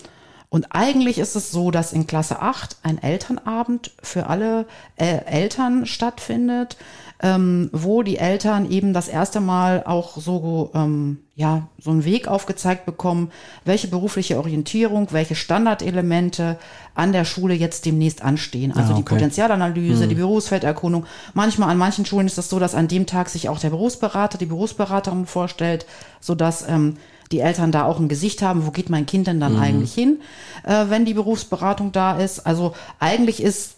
und 0.53 0.67
eigentlich 0.73 1.17
ist 1.17 1.35
es 1.35 1.51
so, 1.51 1.71
dass 1.71 1.95
in 1.95 2.07
Klasse 2.07 2.43
8 2.43 2.77
ein 2.83 3.03
Elternabend 3.03 3.91
für 4.03 4.27
alle 4.27 4.67
äh, 4.97 5.25
Eltern 5.25 5.87
stattfindet, 5.87 6.77
ähm, 7.23 7.71
wo 7.73 8.03
die 8.03 8.19
Eltern 8.19 8.71
eben 8.71 8.93
das 8.93 9.09
erste 9.09 9.41
Mal 9.41 9.83
auch 9.87 10.19
so, 10.19 10.71
ähm, 10.75 11.21
ja, 11.37 11.69
so 11.79 11.91
einen 11.91 12.05
Weg 12.05 12.29
aufgezeigt 12.29 12.85
bekommen, 12.85 13.31
welche 13.65 13.89
berufliche 13.89 14.37
Orientierung, 14.37 15.09
welche 15.13 15.37
Standardelemente 15.37 16.59
an 16.95 17.13
der 17.13 17.25
Schule 17.25 17.55
jetzt 17.55 17.87
demnächst 17.87 18.21
anstehen. 18.21 18.73
Also 18.73 18.93
ah, 18.93 18.97
okay. 18.97 18.97
die 18.97 19.09
Potenzialanalyse, 19.09 20.03
hm. 20.03 20.09
die 20.11 20.17
Berufsfelderkundung. 20.17 21.07
Manchmal 21.33 21.71
an 21.71 21.79
manchen 21.79 22.05
Schulen 22.05 22.27
ist 22.27 22.33
es 22.33 22.37
das 22.37 22.51
so, 22.51 22.59
dass 22.59 22.75
an 22.75 22.89
dem 22.89 23.07
Tag 23.07 23.31
sich 23.31 23.49
auch 23.49 23.59
der 23.59 23.71
Berufsberater, 23.71 24.37
die 24.37 24.45
Berufsberaterin 24.45 25.25
vorstellt, 25.25 25.87
sodass 26.21 26.69
ähm, 26.69 26.99
die 27.33 27.41
Eltern 27.41 27.73
da 27.73 27.85
auch 27.85 27.99
ein 27.99 28.09
Gesicht 28.09 28.43
haben, 28.43 28.67
wo 28.67 28.71
geht 28.71 28.91
mein 28.91 29.07
Kind 29.07 29.27
denn 29.27 29.41
dann 29.41 29.55
mhm. 29.55 29.61
eigentlich 29.61 29.95
hin, 29.95 30.21
äh, 30.65 30.87
wenn 30.89 31.05
die 31.05 31.15
Berufsberatung 31.15 31.93
da 31.93 32.19
ist. 32.19 32.41
Also 32.41 32.75
eigentlich 32.99 33.43
ist 33.43 33.77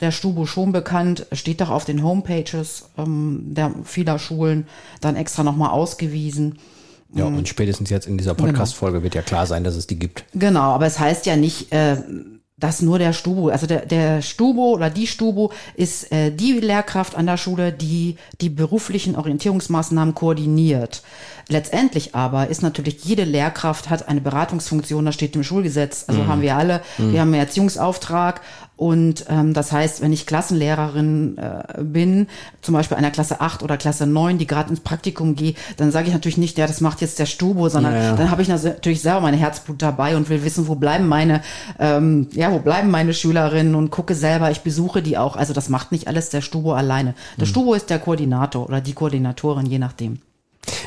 der 0.00 0.12
Stubo 0.12 0.46
schon 0.46 0.72
bekannt, 0.72 1.26
steht 1.32 1.60
doch 1.60 1.70
auf 1.70 1.84
den 1.84 2.02
Homepages 2.02 2.90
ähm, 2.96 3.42
der 3.48 3.72
vieler 3.84 4.18
Schulen 4.18 4.66
dann 5.00 5.16
extra 5.16 5.42
nochmal 5.42 5.70
ausgewiesen. 5.70 6.58
Ja, 7.12 7.24
und 7.24 7.48
spätestens 7.48 7.90
jetzt 7.90 8.06
in 8.06 8.16
dieser 8.16 8.34
genau. 8.34 8.48
Podcast-Folge 8.48 8.98
genau. 8.98 9.04
wird 9.04 9.14
ja 9.14 9.22
klar 9.22 9.46
sein, 9.46 9.64
dass 9.64 9.74
es 9.74 9.86
die 9.86 9.98
gibt. 9.98 10.24
Genau, 10.32 10.72
aber 10.72 10.86
es 10.86 10.98
heißt 10.98 11.26
ja 11.26 11.36
nicht, 11.36 11.72
äh, 11.72 11.96
dass 12.60 12.82
nur 12.82 12.98
der 12.98 13.12
Stubo, 13.12 13.48
also 13.48 13.66
der, 13.66 13.86
der 13.86 14.22
Stubo 14.22 14.74
oder 14.74 14.90
die 14.90 15.06
Stubo 15.06 15.52
ist 15.74 16.12
äh, 16.12 16.30
die 16.30 16.52
Lehrkraft 16.52 17.16
an 17.16 17.26
der 17.26 17.38
Schule, 17.38 17.72
die 17.72 18.16
die 18.40 18.50
beruflichen 18.50 19.16
Orientierungsmaßnahmen 19.16 20.14
koordiniert. 20.14 21.02
Letztendlich 21.48 22.14
aber 22.14 22.46
ist 22.46 22.62
natürlich 22.62 23.02
jede 23.04 23.24
Lehrkraft 23.24 23.90
hat 23.90 24.08
eine 24.08 24.20
Beratungsfunktion, 24.20 25.04
das 25.04 25.16
steht 25.16 25.34
im 25.34 25.42
Schulgesetz, 25.42 26.04
also 26.06 26.22
mhm. 26.22 26.28
haben 26.28 26.42
wir 26.42 26.56
alle. 26.56 26.80
Mhm. 26.98 27.12
Wir 27.12 27.20
haben 27.20 27.28
einen 27.28 27.42
Erziehungsauftrag 27.42 28.40
und 28.80 29.26
ähm, 29.28 29.52
das 29.52 29.72
heißt, 29.72 30.00
wenn 30.00 30.10
ich 30.10 30.24
Klassenlehrerin 30.24 31.36
äh, 31.36 31.82
bin, 31.82 32.28
zum 32.62 32.72
Beispiel 32.72 32.96
einer 32.96 33.10
Klasse 33.10 33.42
8 33.42 33.62
oder 33.62 33.76
Klasse 33.76 34.06
9, 34.06 34.38
die 34.38 34.46
gerade 34.46 34.70
ins 34.70 34.80
Praktikum 34.80 35.34
gehe, 35.34 35.52
dann 35.76 35.92
sage 35.92 36.06
ich 36.06 36.14
natürlich 36.14 36.38
nicht, 36.38 36.56
ja, 36.56 36.66
das 36.66 36.80
macht 36.80 37.02
jetzt 37.02 37.18
der 37.18 37.26
Stubo, 37.26 37.68
sondern 37.68 37.92
ja, 37.92 38.02
ja. 38.04 38.16
dann 38.16 38.30
habe 38.30 38.40
ich 38.40 38.48
natürlich 38.48 39.02
selber 39.02 39.20
mein 39.20 39.34
Herzblut 39.34 39.82
dabei 39.82 40.16
und 40.16 40.30
will 40.30 40.44
wissen, 40.44 40.66
wo 40.66 40.76
bleiben 40.76 41.08
meine, 41.08 41.42
ähm, 41.78 42.28
ja, 42.32 42.52
wo 42.52 42.58
bleiben 42.58 42.90
meine 42.90 43.12
Schülerinnen 43.12 43.74
und 43.74 43.90
gucke 43.90 44.14
selber, 44.14 44.50
ich 44.50 44.62
besuche 44.62 45.02
die 45.02 45.18
auch. 45.18 45.36
Also 45.36 45.52
das 45.52 45.68
macht 45.68 45.92
nicht 45.92 46.08
alles 46.08 46.30
der 46.30 46.40
Stubo 46.40 46.72
alleine. 46.72 47.12
Der 47.36 47.44
mhm. 47.44 47.50
Stubo 47.50 47.74
ist 47.74 47.90
der 47.90 47.98
Koordinator 47.98 48.64
oder 48.64 48.80
die 48.80 48.94
Koordinatorin, 48.94 49.66
je 49.66 49.78
nachdem. 49.78 50.20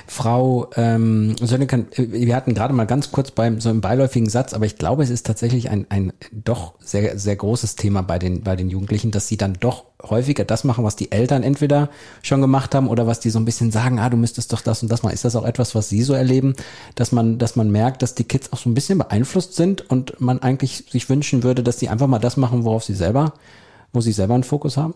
Frau 0.08 0.70
ähm, 0.76 1.36
Sönneken, 1.38 1.88
äh, 1.94 2.12
wir 2.12 2.36
hatten 2.36 2.54
gerade 2.54 2.74
mal 2.74 2.86
ganz 2.86 3.12
kurz 3.12 3.32
beim 3.32 3.62
so 3.62 3.70
einem 3.70 3.82
beiläufigen 3.82 4.30
Satz, 4.30 4.54
aber 4.54 4.66
ich 4.66 4.78
glaube, 4.78 5.04
es 5.04 5.10
ist 5.10 5.26
tatsächlich 5.26 5.70
ein, 5.70 5.86
ein 5.90 6.14
doch 6.32 6.74
sehr, 6.80 7.18
sehr 7.18 7.36
großes 7.36 7.76
Thema 7.76 8.02
bei 8.02 8.20
den, 8.20 8.42
bei 8.42 8.56
den 8.56 8.70
Jugendlichen, 8.70 9.12
dass 9.12 9.28
sie 9.28 9.38
dann 9.38 9.58
doch 9.60 9.86
häufiger 10.02 10.44
das 10.44 10.64
machen, 10.64 10.84
was 10.84 10.96
die 10.96 11.12
Eltern 11.12 11.44
entweder 11.44 11.90
schon 12.22 12.42
gemacht 12.42 12.76
haben 12.76 12.88
oder 12.88 13.08
was 13.08 13.20
die 13.20 13.30
so 13.30 13.40
ein 13.40 13.46
bisschen 13.46 13.72
sagen, 13.72 14.00
ah, 14.00 14.10
du 14.10 14.18
müsstest 14.18 14.52
doch 14.52 14.62
das 14.62 14.84
und 14.84 14.92
das 14.92 15.04
machen. 15.04 15.14
Ist 15.14 15.26
das 15.26 15.36
auch 15.36 15.46
etwas, 15.46 15.76
was 15.76 15.90
Sie 15.90 16.04
so 16.04 16.14
erleben, 16.14 16.56
dass 16.96 17.12
man, 17.12 17.38
dass 17.38 17.56
man 17.56 17.72
merkt, 17.72 18.02
dass 18.02 18.16
die 18.16 18.26
Kids 18.26 18.52
auch 18.52 18.58
so 18.58 18.70
ein 18.70 18.74
bisschen 18.74 18.98
beeinflusst 18.98 19.56
sind 19.56 19.90
und 19.90 20.20
man 20.20 20.42
eigentlich 20.42 20.86
sich 20.90 21.10
wünschen 21.10 21.44
würde, 21.44 21.64
dass 21.64 21.80
sie 21.80 21.90
einfach 21.90 22.08
mal 22.08 22.20
das 22.20 22.38
machen, 22.38 22.66
worauf 22.66 22.84
sie 22.84 22.94
selber 22.94 23.34
wo 23.94 24.02
Sie 24.02 24.12
selber 24.12 24.34
einen 24.34 24.44
Fokus 24.44 24.76
haben? 24.76 24.96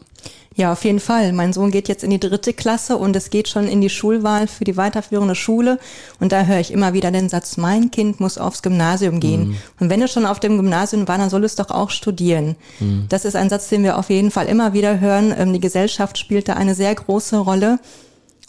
Ja, 0.56 0.72
auf 0.72 0.84
jeden 0.84 1.00
Fall. 1.00 1.34
Mein 1.34 1.54
Sohn 1.54 1.70
geht 1.70 1.88
jetzt 1.88 2.04
in 2.04 2.10
die 2.10 2.20
dritte 2.20 2.52
Klasse 2.52 2.98
und 2.98 3.16
es 3.16 3.30
geht 3.30 3.48
schon 3.48 3.68
in 3.68 3.80
die 3.80 3.92
Schulwahl 3.92 4.48
für 4.48 4.64
die 4.64 4.76
weiterführende 4.76 5.36
Schule. 5.36 5.78
Und 6.20 6.32
da 6.32 6.46
höre 6.46 6.60
ich 6.60 6.74
immer 6.74 6.94
wieder 6.94 7.12
den 7.12 7.30
Satz, 7.30 7.58
mein 7.58 7.92
Kind 7.92 8.20
muss 8.20 8.40
aufs 8.40 8.64
Gymnasium 8.64 9.20
gehen. 9.20 9.50
Mhm. 9.50 9.58
Und 9.80 9.90
wenn 9.92 10.02
es 10.02 10.12
schon 10.12 10.26
auf 10.26 10.40
dem 10.40 10.58
Gymnasium 10.58 11.08
war, 11.08 11.20
dann 11.20 11.30
soll 11.30 11.44
es 11.44 11.56
doch 11.56 11.70
auch 11.70 11.92
studieren. 11.92 12.56
Mhm. 12.80 13.06
Das 13.08 13.24
ist 13.24 13.36
ein 13.36 13.50
Satz, 13.50 13.70
den 13.70 13.84
wir 13.84 14.00
auf 14.00 14.10
jeden 14.10 14.32
Fall 14.32 14.48
immer 14.48 14.74
wieder 14.74 15.00
hören. 15.00 15.32
Ähm, 15.38 15.54
die 15.54 15.60
Gesellschaft 15.60 16.18
spielt 16.18 16.50
da 16.50 16.54
eine 16.54 16.74
sehr 16.74 16.96
große 16.96 17.38
Rolle. 17.38 17.78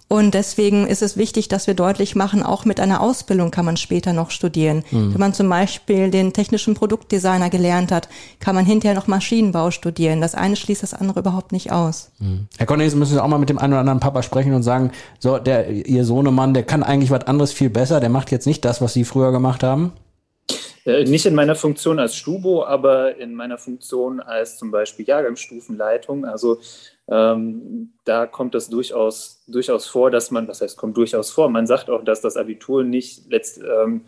Und 0.08 0.32
deswegen 0.32 0.86
ist 0.86 1.02
es 1.02 1.18
wichtig, 1.18 1.48
dass 1.48 1.66
wir 1.66 1.74
deutlich 1.74 2.16
machen, 2.16 2.42
auch 2.42 2.64
mit 2.64 2.80
einer 2.80 3.02
Ausbildung 3.02 3.50
kann 3.50 3.66
man 3.66 3.76
später 3.76 4.14
noch 4.14 4.30
studieren. 4.30 4.82
Mhm. 4.90 5.12
Wenn 5.12 5.20
man 5.20 5.34
zum 5.34 5.50
Beispiel 5.50 6.10
den 6.10 6.32
technischen 6.32 6.74
Produktdesigner 6.74 7.50
gelernt 7.50 7.92
hat, 7.92 8.08
kann 8.40 8.54
man 8.54 8.64
hinterher 8.64 8.94
noch 8.94 9.06
Maschinenbau 9.06 9.70
studieren. 9.70 10.22
Das 10.22 10.34
eine 10.34 10.56
schließt 10.56 10.82
das 10.82 10.94
andere 10.94 11.20
überhaupt 11.20 11.52
nicht 11.52 11.72
aus. 11.72 12.10
Mhm. 12.20 12.48
Herr 12.56 12.66
Cornelis, 12.66 12.94
müssen 12.94 13.14
Sie 13.14 13.22
auch 13.22 13.28
mal 13.28 13.38
mit 13.38 13.50
dem 13.50 13.58
einen 13.58 13.74
oder 13.74 13.80
anderen 13.80 14.00
Papa 14.00 14.22
sprechen 14.22 14.54
und 14.54 14.62
sagen, 14.62 14.92
so, 15.18 15.38
der, 15.38 15.68
Ihr 15.68 16.06
Sohnemann, 16.06 16.54
der 16.54 16.62
kann 16.62 16.82
eigentlich 16.82 17.10
was 17.10 17.26
anderes 17.26 17.52
viel 17.52 17.68
besser, 17.68 18.00
der 18.00 18.08
macht 18.08 18.30
jetzt 18.30 18.46
nicht 18.46 18.64
das, 18.64 18.80
was 18.80 18.94
Sie 18.94 19.04
früher 19.04 19.30
gemacht 19.30 19.62
haben? 19.62 19.92
Äh, 20.86 21.04
nicht 21.04 21.26
in 21.26 21.34
meiner 21.34 21.54
Funktion 21.54 21.98
als 21.98 22.16
Stubo, 22.16 22.64
aber 22.64 23.18
in 23.18 23.34
meiner 23.34 23.58
Funktion 23.58 24.20
als 24.20 24.56
zum 24.56 24.70
Beispiel 24.70 25.06
Jahrgangsstufenleitung. 25.06 26.24
Also 26.24 26.60
ähm, 27.10 27.92
da 28.04 28.26
kommt 28.26 28.54
es 28.54 28.68
durchaus, 28.68 29.42
durchaus 29.46 29.86
vor, 29.86 30.10
dass 30.10 30.30
man, 30.30 30.46
was 30.48 30.60
heißt, 30.60 30.76
kommt 30.76 30.96
durchaus 30.96 31.30
vor, 31.30 31.48
man 31.48 31.66
sagt 31.66 31.90
auch, 31.90 32.04
dass 32.04 32.20
das 32.20 32.36
Abitur 32.36 32.84
nicht 32.84 33.30
letzt, 33.30 33.60
ähm, 33.62 34.02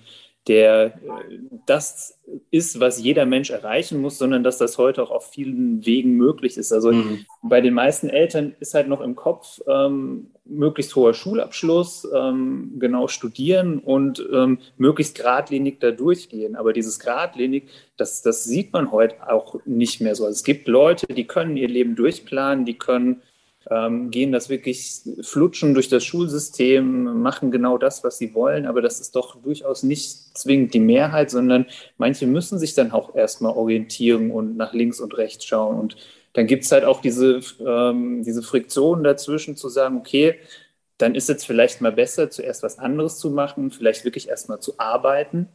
der 0.46 0.86
äh, 0.86 1.38
das 1.66 2.18
ist, 2.50 2.80
was 2.80 3.02
jeder 3.02 3.26
Mensch 3.26 3.50
erreichen 3.50 4.00
muss, 4.00 4.18
sondern 4.18 4.42
dass 4.42 4.58
das 4.58 4.78
heute 4.78 5.02
auch 5.02 5.10
auf 5.10 5.30
vielen 5.30 5.84
Wegen 5.84 6.12
möglich 6.12 6.56
ist. 6.56 6.72
Also 6.72 6.92
mhm. 6.92 7.26
bei 7.42 7.60
den 7.60 7.74
meisten 7.74 8.08
Eltern 8.08 8.54
ist 8.60 8.74
halt 8.74 8.88
noch 8.88 9.00
im 9.00 9.16
Kopf 9.16 9.60
ähm, 9.66 10.30
möglichst 10.50 10.94
hoher 10.96 11.14
Schulabschluss, 11.14 12.06
ähm, 12.14 12.74
genau 12.78 13.08
studieren 13.08 13.78
und 13.78 14.24
ähm, 14.32 14.58
möglichst 14.76 15.16
geradlinig 15.16 15.80
da 15.80 15.90
durchgehen. 15.90 16.56
Aber 16.56 16.72
dieses 16.72 16.98
geradlinig, 16.98 17.68
das, 17.96 18.22
das 18.22 18.44
sieht 18.44 18.72
man 18.72 18.92
heute 18.92 19.30
auch 19.30 19.60
nicht 19.64 20.00
mehr 20.00 20.14
so. 20.14 20.24
Also 20.24 20.34
es 20.34 20.44
gibt 20.44 20.68
Leute, 20.68 21.06
die 21.06 21.26
können 21.26 21.56
ihr 21.56 21.68
Leben 21.68 21.96
durchplanen, 21.96 22.64
die 22.64 22.78
können 22.78 23.22
ähm, 23.68 24.10
gehen 24.10 24.32
das 24.32 24.48
wirklich 24.48 25.02
flutschen 25.20 25.74
durch 25.74 25.88
das 25.88 26.04
Schulsystem, 26.04 27.20
machen 27.22 27.50
genau 27.50 27.76
das, 27.76 28.02
was 28.02 28.16
sie 28.16 28.34
wollen, 28.34 28.66
aber 28.66 28.80
das 28.80 29.00
ist 29.00 29.14
doch 29.14 29.36
durchaus 29.42 29.82
nicht 29.82 30.36
zwingend 30.36 30.72
die 30.72 30.80
Mehrheit, 30.80 31.30
sondern 31.30 31.66
manche 31.98 32.26
müssen 32.26 32.58
sich 32.58 32.74
dann 32.74 32.90
auch 32.90 33.14
erstmal 33.14 33.52
orientieren 33.52 34.30
und 34.30 34.56
nach 34.56 34.72
links 34.72 34.98
und 34.98 35.16
rechts 35.16 35.44
schauen. 35.44 35.78
Und 35.78 35.96
dann 36.32 36.46
gibt 36.46 36.64
es 36.64 36.72
halt 36.72 36.84
auch 36.84 37.00
diese, 37.00 37.40
ähm, 37.66 38.22
diese 38.22 38.42
Friktion 38.42 39.02
dazwischen 39.02 39.56
zu 39.56 39.68
sagen, 39.68 39.96
okay, 39.96 40.36
dann 40.98 41.14
ist 41.14 41.30
es 41.30 41.44
vielleicht 41.44 41.80
mal 41.80 41.92
besser, 41.92 42.30
zuerst 42.30 42.62
was 42.62 42.78
anderes 42.78 43.18
zu 43.18 43.30
machen, 43.30 43.70
vielleicht 43.70 44.04
wirklich 44.04 44.28
erstmal 44.28 44.60
zu 44.60 44.74
arbeiten 44.78 45.48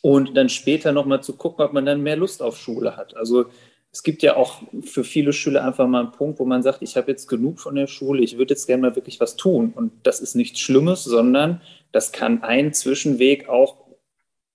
und 0.00 0.36
dann 0.36 0.48
später 0.48 0.92
nochmal 0.92 1.22
zu 1.22 1.36
gucken, 1.36 1.64
ob 1.64 1.72
man 1.72 1.86
dann 1.86 2.02
mehr 2.02 2.16
Lust 2.16 2.42
auf 2.42 2.56
Schule 2.56 2.96
hat. 2.96 3.16
Also 3.16 3.46
es 3.92 4.02
gibt 4.02 4.22
ja 4.22 4.36
auch 4.36 4.62
für 4.82 5.04
viele 5.04 5.32
Schüler 5.32 5.64
einfach 5.64 5.86
mal 5.86 6.00
einen 6.00 6.12
Punkt, 6.12 6.38
wo 6.38 6.44
man 6.44 6.62
sagt, 6.62 6.82
ich 6.82 6.96
habe 6.96 7.10
jetzt 7.10 7.28
genug 7.28 7.60
von 7.60 7.74
der 7.74 7.86
Schule, 7.86 8.22
ich 8.22 8.36
würde 8.36 8.52
jetzt 8.54 8.66
gerne 8.66 8.82
mal 8.82 8.96
wirklich 8.96 9.20
was 9.20 9.36
tun. 9.36 9.72
Und 9.74 9.92
das 10.02 10.20
ist 10.20 10.34
nichts 10.34 10.60
Schlimmes, 10.60 11.04
sondern 11.04 11.62
das 11.92 12.12
kann 12.12 12.42
ein 12.42 12.74
Zwischenweg 12.74 13.48
auch 13.48 13.86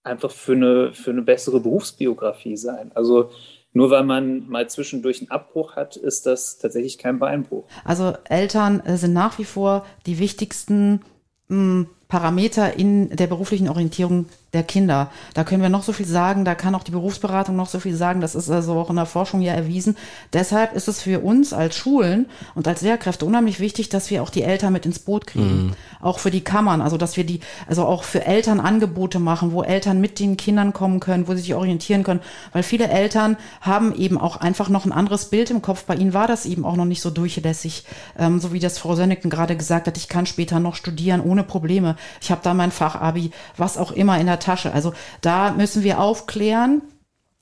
einfach 0.04 0.32
für 0.32 0.54
eine, 0.54 0.94
für 0.94 1.12
eine 1.12 1.24
bessere 1.24 1.60
Berufsbiografie 1.60 2.58
sein. 2.58 2.92
Also 2.94 3.32
nur 3.74 3.90
weil 3.90 4.04
man 4.04 4.48
mal 4.50 4.70
zwischendurch 4.70 5.20
einen 5.20 5.32
Abbruch 5.32 5.76
hat, 5.76 5.96
ist 5.96 6.26
das 6.26 6.58
tatsächlich 6.58 6.98
kein 6.98 7.20
Beinbruch. 7.20 7.64
Also 7.86 8.14
Eltern 8.26 8.82
sind 8.98 9.14
nach 9.14 9.40
wie 9.40 9.46
vor 9.46 9.86
die 10.06 10.20
wichtigsten 10.20 11.02
mh, 11.48 11.56
hm, 11.56 11.90
Parameter 12.12 12.78
in 12.78 13.10
der 13.16 13.28
beruflichen 13.28 13.70
Orientierung 13.70 14.26
der 14.52 14.64
Kinder. 14.64 15.10
Da 15.34 15.46
können 15.46 15.62
wir 15.62 15.70
noch 15.70 15.84
so 15.84 15.94
viel 15.94 16.06
sagen, 16.06 16.44
da 16.44 16.56
kann 16.56 16.76
auch 16.76 16.84
die 16.84 16.92
Berufsberatung 16.92 17.56
noch 17.56 17.70
so 17.70 17.80
viel 17.80 17.96
sagen, 17.96 18.20
das 18.20 18.36
ist 18.36 18.50
also 18.50 18.74
auch 18.74 18.90
in 18.90 18.98
der 18.98 19.06
Forschung 19.06 19.40
ja 19.42 19.54
erwiesen. 19.54 19.96
Deshalb 20.34 20.74
ist 20.74 20.90
es 20.90 21.02
für 21.02 21.22
uns 21.22 21.54
als 21.54 21.78
Schulen 21.78 22.26
und 22.54 22.68
als 22.68 22.82
Lehrkräfte 22.82 23.26
unheimlich 23.26 23.62
wichtig, 23.62 23.88
dass 23.88 24.10
wir 24.10 24.24
auch 24.24 24.30
die 24.30 24.44
Eltern 24.44 24.74
mit 24.74 24.86
ins 24.86 25.00
Boot 25.00 25.26
kriegen. 25.26 25.68
Mhm. 25.68 25.74
Auch 26.02 26.20
für 26.20 26.32
die 26.32 26.42
Kammern, 26.42 26.82
also 26.82 26.98
dass 26.98 27.16
wir 27.16 27.24
die, 27.24 27.40
also 27.66 27.86
auch 27.86 28.04
für 28.04 28.26
Eltern 28.26 28.60
Angebote 28.60 29.20
machen, 29.20 29.54
wo 29.54 29.64
Eltern 29.64 30.02
mit 30.02 30.20
den 30.20 30.36
Kindern 30.36 30.74
kommen 30.74 31.00
können, 31.00 31.30
wo 31.30 31.32
sie 31.34 31.40
sich 31.40 31.56
orientieren 31.56 32.04
können, 32.04 32.20
weil 32.52 32.64
viele 32.64 32.90
Eltern 32.90 33.38
haben 33.62 33.96
eben 33.96 34.18
auch 34.18 34.36
einfach 34.36 34.68
noch 34.68 34.84
ein 34.84 34.92
anderes 34.92 35.30
Bild 35.30 35.50
im 35.50 35.62
Kopf. 35.62 35.86
Bei 35.86 35.96
ihnen 35.96 36.14
war 36.14 36.28
das 36.28 36.46
eben 36.46 36.66
auch 36.66 36.76
noch 36.76 36.84
nicht 36.84 37.02
so 37.02 37.10
durchlässig, 37.10 37.86
ähm, 38.20 38.42
so 38.42 38.52
wie 38.52 38.60
das 38.60 38.78
Frau 38.80 38.96
Sönneken 38.96 39.30
gerade 39.30 39.56
gesagt 39.56 39.88
hat, 39.88 39.96
ich 39.96 40.10
kann 40.10 40.26
später 40.26 40.60
noch 40.60 40.76
studieren 40.76 41.22
ohne 41.22 41.44
Probleme. 41.44 41.96
Ich 42.22 42.32
habe 42.32 42.42
da 42.44 42.54
mein 42.54 42.72
Fachabi, 42.72 43.32
was 43.58 43.78
auch 43.78 43.92
immer 43.92 44.20
in 44.20 44.28
der 44.28 44.40
Tasche. 44.40 44.74
Also 44.74 44.94
da 45.22 45.52
müssen 45.52 45.84
wir 45.84 46.00
aufklären 46.00 46.82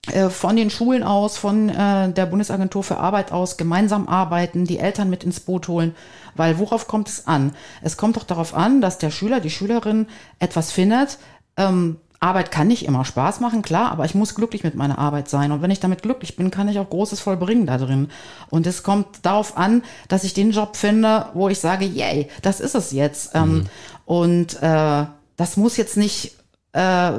äh, 0.07 0.29
von 0.29 0.55
den 0.55 0.69
Schulen 0.69 1.03
aus, 1.03 1.37
von 1.37 1.69
äh, 1.69 2.11
der 2.11 2.25
Bundesagentur 2.25 2.83
für 2.83 2.97
Arbeit 2.97 3.31
aus 3.31 3.57
gemeinsam 3.57 4.07
arbeiten, 4.07 4.65
die 4.65 4.79
Eltern 4.79 5.09
mit 5.09 5.23
ins 5.23 5.39
Boot 5.39 5.67
holen, 5.67 5.95
weil 6.35 6.57
worauf 6.57 6.87
kommt 6.87 7.09
es 7.09 7.27
an? 7.27 7.53
Es 7.81 7.97
kommt 7.97 8.15
doch 8.15 8.23
darauf 8.23 8.53
an, 8.53 8.81
dass 8.81 8.97
der 8.97 9.11
Schüler, 9.11 9.39
die 9.39 9.49
Schülerin 9.49 10.07
etwas 10.39 10.71
findet. 10.71 11.19
Ähm, 11.57 11.97
Arbeit 12.21 12.51
kann 12.51 12.67
nicht 12.67 12.85
immer 12.85 13.05
Spaß 13.05 13.39
machen, 13.39 13.61
klar, 13.61 13.91
aber 13.91 14.03
ich 14.03 14.13
muss 14.13 14.35
glücklich 14.35 14.63
mit 14.63 14.75
meiner 14.75 14.99
Arbeit 14.99 15.29
sein. 15.29 15.53
Und 15.53 15.61
wenn 15.61 15.71
ich 15.71 15.79
damit 15.79 16.01
glücklich 16.01 16.35
bin, 16.35 16.51
kann 16.51 16.67
ich 16.67 16.77
auch 16.77 16.89
Großes 16.89 17.21
vollbringen 17.21 17.65
da 17.65 17.77
drin. 17.77 18.09
Und 18.49 18.67
es 18.67 18.83
kommt 18.83 19.07
darauf 19.21 19.57
an, 19.57 19.83
dass 20.09 20.25
ich 20.25 20.33
den 20.33 20.51
Job 20.51 20.75
finde, 20.75 21.27
wo 21.33 21.47
ich 21.47 21.59
sage, 21.59 21.85
yay, 21.85 22.27
das 22.41 22.59
ist 22.59 22.75
es 22.75 22.91
jetzt. 22.91 23.35
Ähm, 23.35 23.49
mhm. 23.49 23.65
Und 24.09 24.59
äh, 24.63 25.05
das 25.37 25.55
muss 25.55 25.77
jetzt 25.77 25.95
nicht 25.95 26.35
äh, 26.71 27.11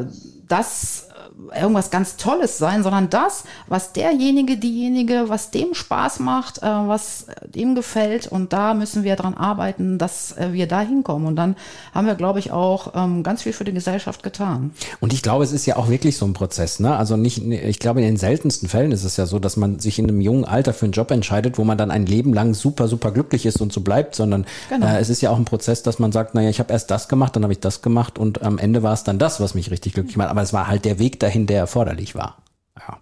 das 0.49 1.09
irgendwas 1.55 1.91
ganz 1.91 2.17
Tolles 2.17 2.59
sein, 2.59 2.83
sondern 2.83 3.11
das, 3.11 3.45
was 3.67 3.93
derjenige, 3.93 4.57
diejenige, 4.57 5.25
was 5.29 5.51
dem 5.51 5.75
Spaß 5.75 6.21
macht, 6.21 6.59
äh, 6.59 6.67
was 6.67 7.27
dem 7.45 7.75
gefällt. 7.75 8.27
Und 8.27 8.53
da 8.53 8.75
müssen 8.75 9.05
wir 9.05 9.17
dran 9.17 9.35
arbeiten, 9.35 9.99
dass 9.99 10.37
äh, 10.37 10.53
wir 10.53 10.67
da 10.67 10.81
hinkommen. 10.81 11.27
Und 11.27 11.37
dann 11.37 11.57
haben 11.95 12.07
wir, 12.07 12.15
glaube 12.15 12.39
ich, 12.39 12.53
auch 12.53 12.93
ähm, 12.95 13.23
ganz 13.23 13.43
viel 13.43 13.53
für 13.53 13.65
die 13.65 13.73
Gesellschaft 13.73 14.23
getan. 14.23 14.73
Und 15.01 15.13
ich 15.13 15.23
glaube, 15.23 15.45
es 15.45 15.53
ist 15.53 15.67
ja 15.67 15.77
auch 15.77 15.89
wirklich 15.89 16.17
so 16.17 16.27
ein 16.27 16.33
Prozess. 16.33 16.81
Ne? 16.81 16.97
Also 16.97 17.17
nicht, 17.17 17.43
ich 17.43 17.79
glaube, 17.79 18.01
in 18.01 18.07
den 18.07 18.17
seltensten 18.17 18.69
Fällen 18.69 18.93
ist 18.93 19.05
es 19.05 19.17
ja 19.17 19.27
so, 19.27 19.39
dass 19.39 19.57
man 19.57 19.79
sich 19.79 19.99
in 19.99 20.09
einem 20.09 20.21
jungen 20.21 20.45
Alter 20.45 20.73
für 20.73 20.87
einen 20.87 20.93
Job 20.93 21.11
entscheidet, 21.11 21.59
wo 21.59 21.65
man 21.65 21.79
dann 21.79 21.91
ein 21.91 22.07
Leben 22.07 22.33
lang 22.35 22.55
super, 22.55 22.89
super 22.89 23.11
glücklich 23.11 23.47
ist 23.47 23.61
und 23.61 23.73
so 23.73 23.81
bleibt, 23.81 24.15
sondern 24.15 24.47
genau. 24.69 24.87
äh, 24.87 24.99
es 24.99 25.11
ist 25.11 25.21
ja 25.21 25.31
auch 25.31 25.37
ein 25.37 25.45
Prozess, 25.45 25.83
dass 25.83 25.99
man 25.99 26.13
sagt, 26.13 26.35
naja, 26.35 26.51
ich 26.51 26.59
habe 26.59 26.73
erst 26.73 26.91
das 26.91 27.09
gemacht, 27.09 27.37
dann 27.37 27.43
habe 27.43 27.53
ich 27.53 27.61
das 27.61 27.83
gemacht 27.83 28.19
und 28.19 28.43
am 28.43 28.59
Ende 28.59 28.83
war 28.83 28.93
es 28.93 29.05
dann 29.05 29.19
das, 29.19 29.41
was 29.41 29.55
mich 29.55 29.71
richtig 29.71 29.95
glücklich 29.95 30.17
macht. 30.17 30.29
Aber 30.29 30.43
es 30.43 30.53
war 30.53 30.69
halt 30.69 30.85
der 30.85 30.99
Weg 30.99 31.21
dahin, 31.21 31.30
der 31.47 31.59
erforderlich 31.59 32.15
war. 32.15 32.39
Ja. 32.79 32.99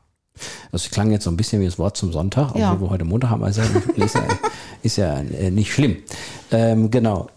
Das 0.71 0.91
klang 0.91 1.11
jetzt 1.11 1.25
so 1.25 1.31
ein 1.31 1.37
bisschen 1.37 1.61
wie 1.61 1.67
das 1.67 1.79
Wort 1.79 1.97
zum 1.97 2.13
Sonntag, 2.13 2.51
obwohl 2.51 2.61
ja. 2.61 2.81
wir 2.81 2.91
heute 2.91 3.05
Montag 3.05 3.31
haben. 3.31 3.45
Also 3.45 3.63
ist 3.97 4.15
ja, 4.15 4.25
ist 4.83 4.97
ja 4.97 5.19
äh, 5.19 5.51
nicht 5.51 5.73
schlimm. 5.73 5.97
Ähm, 6.51 6.91
genau. 6.91 7.29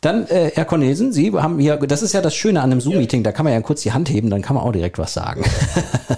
Dann, 0.00 0.26
äh, 0.26 0.50
Herr 0.54 0.64
Cornelsen, 0.64 1.12
Sie 1.12 1.32
haben 1.32 1.58
hier, 1.58 1.76
das 1.76 2.02
ist 2.02 2.12
ja 2.12 2.20
das 2.20 2.34
Schöne 2.34 2.60
an 2.60 2.70
einem 2.70 2.80
Zoom-Meeting, 2.80 3.22
da 3.22 3.32
kann 3.32 3.44
man 3.44 3.52
ja 3.52 3.60
kurz 3.60 3.82
die 3.82 3.92
Hand 3.92 4.10
heben, 4.10 4.30
dann 4.30 4.42
kann 4.42 4.56
man 4.56 4.64
auch 4.64 4.72
direkt 4.72 4.98
was 4.98 5.14
sagen. 5.14 5.42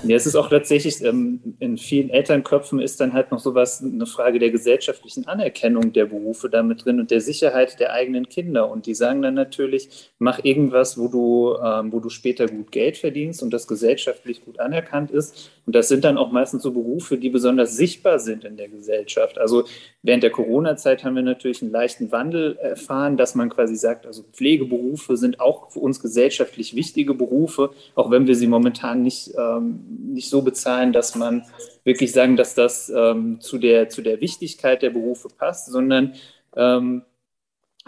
ja, 0.05 0.17
es 0.17 0.27
ist 0.27 0.37
auch 0.37 0.49
tatsächlich, 0.49 1.03
ähm, 1.03 1.41
in 1.59 1.79
vielen 1.79 2.11
Elternköpfen 2.11 2.81
ist 2.81 3.01
dann 3.01 3.13
halt 3.13 3.31
noch 3.31 3.41
sowas, 3.41 3.83
eine 3.83 4.07
Frage 4.07 4.39
der 4.39 4.51
gesellschaftlichen 4.51 5.27
Anerkennung 5.27 5.93
der 5.93 6.07
Berufe 6.07 6.49
damit 6.49 6.85
drin 6.85 7.01
und 7.01 7.11
der 7.11 7.21
Sicherheit 7.21 7.79
der 7.81 7.93
eigenen 7.93 8.29
Kinder. 8.29 8.71
Und 8.71 8.87
die 8.87 8.95
sagen 8.95 9.23
dann 9.23 9.35
natürlich, 9.35 10.11
mach 10.19 10.45
irgendwas, 10.45 10.99
wo 10.99 11.09
du, 11.09 11.57
ähm, 11.63 11.93
wo 11.93 12.01
du 12.01 12.09
später 12.09 12.47
gut 12.47 12.73
Geld 12.73 12.97
verdienst 12.97 13.43
und 13.43 13.53
das 13.53 13.67
gesellschaftlich 13.67 14.45
gut 14.45 14.61
anerkannt 14.61 15.11
ist. 15.11 15.51
Und 15.67 15.75
das 15.75 15.89
sind 15.89 16.05
dann 16.05 16.17
auch 16.17 16.31
meistens 16.31 16.63
so 16.63 16.71
Berufe, 16.71 17.19
die 17.19 17.29
besonders 17.29 17.77
sichtbar 17.77 18.19
sind 18.19 18.45
in 18.45 18.57
der 18.57 18.69
Gesellschaft. 18.69 19.39
Also 19.39 19.65
während 20.03 20.23
der 20.23 20.31
Corona-Zeit 20.31 21.05
haben 21.05 21.17
wir 21.17 21.23
natürlich 21.23 21.63
einen 21.63 21.73
leichten 21.73 22.13
Wandel 22.13 22.57
erfahren, 22.57 23.17
dass 23.17 23.35
man 23.35 23.46
quasi 23.51 23.77
sagt, 23.77 24.07
also 24.07 24.25
Pflegeberufe 24.33 25.17
sind 25.17 25.41
auch 25.41 25.71
für 25.71 25.81
uns 25.81 26.01
gesellschaftlich 26.01 26.75
wichtige 26.75 27.15
Berufe, 27.15 27.71
auch 27.95 28.11
wenn 28.11 28.27
wir 28.27 28.35
sie 28.35 28.47
momentan 28.47 29.03
nicht, 29.03 29.33
ähm, 29.39 29.81
nicht 30.13 30.29
so 30.29 30.43
bezahlen, 30.43 30.93
dass 30.93 31.15
man 31.15 31.45
wirklich 31.85 32.13
sagen, 32.13 32.37
dass 32.37 32.55
das 32.55 32.89
ähm, 32.95 33.41
zu, 33.41 33.59
der, 33.59 33.89
zu 33.89 34.03
der 34.03 34.21
Wichtigkeit 34.21 34.83
der 34.83 34.91
Berufe 34.91 35.29
passt, 35.29 35.67
sondern 35.67 36.15
ähm, 36.57 37.03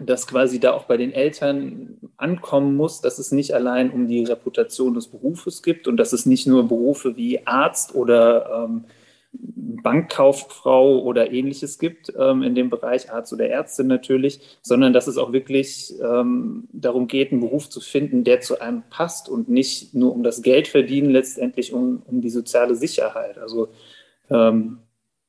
dass 0.01 0.27
quasi 0.27 0.61
da 0.61 0.73
auch 0.73 0.85
bei 0.85 0.97
den 0.97 1.13
Eltern 1.13 1.99
ankommen 2.17 2.77
muss, 2.77 3.01
dass 3.01 3.19
es 3.19 3.33
nicht 3.33 3.55
allein 3.55 3.91
um 3.91 4.07
die 4.07 4.23
Reputation 4.25 4.95
des 4.95 5.09
Berufes 5.09 5.63
gibt 5.63 5.89
und 5.89 5.97
dass 5.97 6.13
es 6.13 6.25
nicht 6.25 6.47
nur 6.47 6.69
Berufe 6.69 7.17
wie 7.17 7.47
Arzt 7.47 7.95
oder 7.95 8.67
ähm, 8.69 8.85
Bankkauffrau 9.33 11.01
oder 11.01 11.33
ähnliches 11.33 11.79
gibt 11.79 12.13
ähm, 12.19 12.43
in 12.43 12.55
dem 12.55 12.71
Bereich 12.71 13.11
Arzt 13.13 13.33
oder 13.33 13.49
Ärztin 13.49 13.87
natürlich, 13.87 14.59
sondern 14.63 14.93
dass 14.93 15.07
es 15.07 15.19
auch 15.19 15.33
wirklich 15.33 15.95
ähm, 16.01 16.69
darum 16.73 17.07
geht, 17.07 17.33
einen 17.33 17.41
Beruf 17.41 17.69
zu 17.69 17.81
finden, 17.81 18.25
der 18.25 18.41
zu 18.41 18.61
einem 18.61 18.83
passt 18.91 19.29
und 19.29 19.49
nicht 19.49 19.95
nur 19.95 20.15
um 20.15 20.23
das 20.23 20.43
Geld 20.43 20.69
verdienen, 20.69 21.11
letztendlich 21.11 21.73
um, 21.73 22.03
um 22.07 22.21
die 22.21 22.31
soziale 22.31 22.75
Sicherheit. 22.75 23.39
Also 23.39 23.69
ähm, 24.31 24.79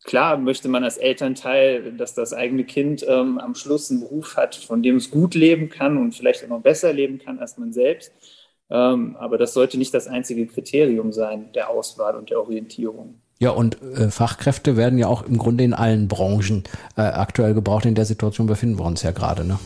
klar 0.04 0.38
möchte 0.38 0.70
man 0.70 0.84
als 0.84 0.98
Elternteil, 0.98 1.94
dass 1.94 2.14
das 2.14 2.34
eigene 2.34 2.64
Kind 2.64 3.06
ähm, 3.08 3.38
am 3.38 3.56
Schluss 3.56 3.92
einen 3.92 4.02
Beruf 4.02 4.38
hat, 4.38 4.56
von 4.56 4.82
dem 4.82 4.96
es 4.96 5.12
gut 5.12 5.36
leben 5.36 5.70
kann 5.70 5.98
und 5.98 6.16
vielleicht 6.16 6.44
auch 6.44 6.50
noch 6.50 6.62
besser 6.62 6.94
leben 6.94 7.20
kann 7.20 7.40
als 7.40 7.58
man 7.58 7.74
selbst. 7.74 8.14
Ähm, 8.70 9.16
aber 9.18 9.38
das 9.38 9.54
sollte 9.54 9.78
nicht 9.78 9.94
das 9.94 10.08
einzige 10.08 10.48
Kriterium 10.48 11.12
sein 11.12 11.52
der 11.54 11.70
Auswahl 11.70 12.16
und 12.16 12.30
der 12.30 12.40
Orientierung. 12.40 13.22
Ja, 13.42 13.52
und 13.52 13.82
äh, 13.82 14.12
Fachkräfte 14.12 14.76
werden 14.76 15.00
ja 15.00 15.08
auch 15.08 15.22
im 15.22 15.38
Grunde 15.38 15.64
in 15.64 15.74
allen 15.74 16.10
Branchen 16.10 16.66
äh, 16.98 17.04
aktuell 17.04 17.54
gebraucht. 17.54 17.86
In 17.86 17.96
der 17.96 18.04
Situation 18.04 18.48
befinden 18.48 18.78
wir 18.78 18.84
uns 18.84 19.02
ja 19.02 19.12
gerade. 19.12 19.46
Ne? 19.46 19.58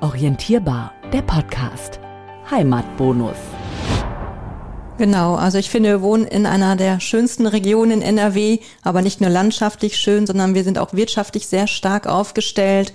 Orientierbar, 0.00 0.92
der 1.12 1.22
Podcast. 1.22 2.00
Heimatbonus. 2.50 3.36
Genau, 4.98 5.36
also 5.36 5.58
ich 5.58 5.70
finde, 5.70 5.90
wir 5.90 6.02
wohnen 6.02 6.26
in 6.26 6.46
einer 6.46 6.74
der 6.74 6.98
schönsten 6.98 7.46
Regionen 7.46 7.92
in 7.92 8.02
NRW, 8.02 8.58
aber 8.82 9.02
nicht 9.02 9.20
nur 9.20 9.30
landschaftlich 9.30 9.96
schön, 9.96 10.26
sondern 10.26 10.56
wir 10.56 10.64
sind 10.64 10.78
auch 10.78 10.94
wirtschaftlich 10.94 11.46
sehr 11.46 11.68
stark 11.68 12.08
aufgestellt 12.08 12.92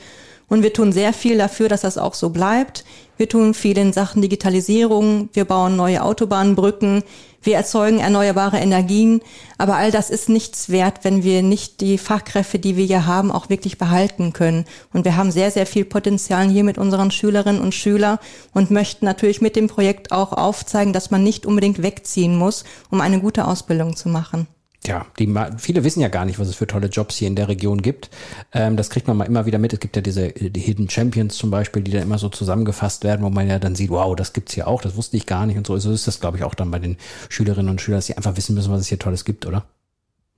und 0.49 0.63
wir 0.63 0.73
tun 0.73 0.91
sehr 0.91 1.13
viel 1.13 1.37
dafür, 1.37 1.69
dass 1.69 1.81
das 1.81 1.97
auch 1.97 2.15
so 2.15 2.31
bleibt. 2.31 2.83
Wir 3.17 3.29
tun 3.29 3.53
viel 3.53 3.77
in 3.77 3.93
Sachen 3.93 4.21
Digitalisierung, 4.21 5.29
wir 5.33 5.45
bauen 5.45 5.75
neue 5.75 6.03
Autobahnbrücken, 6.03 7.03
wir 7.41 7.55
erzeugen 7.55 7.99
erneuerbare 7.99 8.57
Energien, 8.57 9.21
aber 9.57 9.75
all 9.75 9.91
das 9.91 10.09
ist 10.09 10.29
nichts 10.29 10.69
wert, 10.69 10.99
wenn 11.03 11.23
wir 11.23 11.41
nicht 11.41 11.81
die 11.81 11.97
Fachkräfte, 11.97 12.59
die 12.59 12.75
wir 12.75 12.85
hier 12.85 13.05
haben, 13.05 13.31
auch 13.31 13.49
wirklich 13.49 13.77
behalten 13.77 14.33
können. 14.33 14.65
Und 14.93 15.05
wir 15.05 15.15
haben 15.15 15.31
sehr, 15.31 15.51
sehr 15.51 15.65
viel 15.65 15.85
Potenzial 15.85 16.49
hier 16.49 16.63
mit 16.63 16.77
unseren 16.77 17.11
Schülerinnen 17.11 17.61
und 17.61 17.73
Schülern 17.73 18.19
und 18.53 18.71
möchten 18.71 19.05
natürlich 19.05 19.41
mit 19.41 19.55
dem 19.55 19.67
Projekt 19.67 20.11
auch 20.11 20.33
aufzeigen, 20.33 20.93
dass 20.93 21.11
man 21.11 21.23
nicht 21.23 21.45
unbedingt 21.45 21.81
wegziehen 21.81 22.35
muss, 22.35 22.63
um 22.89 23.01
eine 23.01 23.19
gute 23.19 23.47
Ausbildung 23.47 23.95
zu 23.95 24.09
machen 24.09 24.47
ja, 24.85 25.05
die, 25.19 25.33
viele 25.57 25.83
wissen 25.83 25.99
ja 25.99 26.07
gar 26.07 26.23
nicht, 26.25 26.39
was 26.39 26.47
es 26.47 26.55
für 26.55 26.65
tolle 26.65 26.87
Jobs 26.87 27.17
hier 27.17 27.27
in 27.27 27.35
der 27.35 27.49
Region 27.49 27.81
gibt. 27.81 28.09
Ähm, 28.53 28.77
das 28.77 28.89
kriegt 28.89 29.07
man 29.07 29.17
mal 29.17 29.25
immer 29.25 29.45
wieder 29.45 29.57
mit. 29.57 29.73
Es 29.73 29.79
gibt 29.79 29.95
ja 29.97 30.01
diese 30.01 30.29
die 30.29 30.59
Hidden 30.59 30.89
Champions 30.89 31.35
zum 31.35 31.51
Beispiel, 31.51 31.81
die 31.81 31.91
dann 31.91 32.03
immer 32.03 32.17
so 32.17 32.29
zusammengefasst 32.29 33.03
werden, 33.03 33.23
wo 33.25 33.29
man 33.29 33.47
ja 33.47 33.59
dann 33.59 33.75
sieht, 33.75 33.89
wow, 33.89 34.15
das 34.15 34.31
gibt's 34.31 34.53
hier 34.53 34.67
auch, 34.67 34.81
das 34.81 34.95
wusste 34.95 35.17
ich 35.17 35.25
gar 35.25 35.45
nicht 35.45 35.57
und 35.57 35.67
so. 35.67 35.77
So 35.77 35.91
ist 35.91 36.07
das, 36.07 36.21
glaube 36.21 36.37
ich, 36.37 36.43
auch 36.43 36.55
dann 36.55 36.71
bei 36.71 36.79
den 36.79 36.97
Schülerinnen 37.27 37.69
und 37.69 37.81
Schülern, 37.81 37.97
dass 37.97 38.05
sie 38.05 38.15
einfach 38.15 38.37
wissen 38.37 38.55
müssen, 38.55 38.71
was 38.71 38.81
es 38.81 38.87
hier 38.87 38.99
Tolles 38.99 39.25
gibt, 39.25 39.45
oder? 39.45 39.65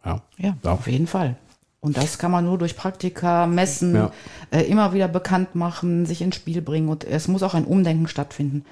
Ja, 0.04 0.22
ja, 0.38 0.58
ja. 0.64 0.72
auf 0.72 0.88
jeden 0.88 1.08
Fall. 1.08 1.36
Und 1.80 1.98
das 1.98 2.18
kann 2.18 2.32
man 2.32 2.46
nur 2.46 2.58
durch 2.58 2.76
Praktika, 2.76 3.46
Messen, 3.46 3.96
ja. 3.96 4.12
äh, 4.52 4.62
immer 4.62 4.94
wieder 4.94 5.08
bekannt 5.08 5.56
machen, 5.56 6.06
sich 6.06 6.22
ins 6.22 6.36
Spiel 6.36 6.62
bringen. 6.62 6.90
Und 6.90 7.04
es 7.04 7.28
muss 7.28 7.44
auch 7.44 7.54
ein 7.54 7.66
Umdenken 7.66 8.08
stattfinden 8.08 8.66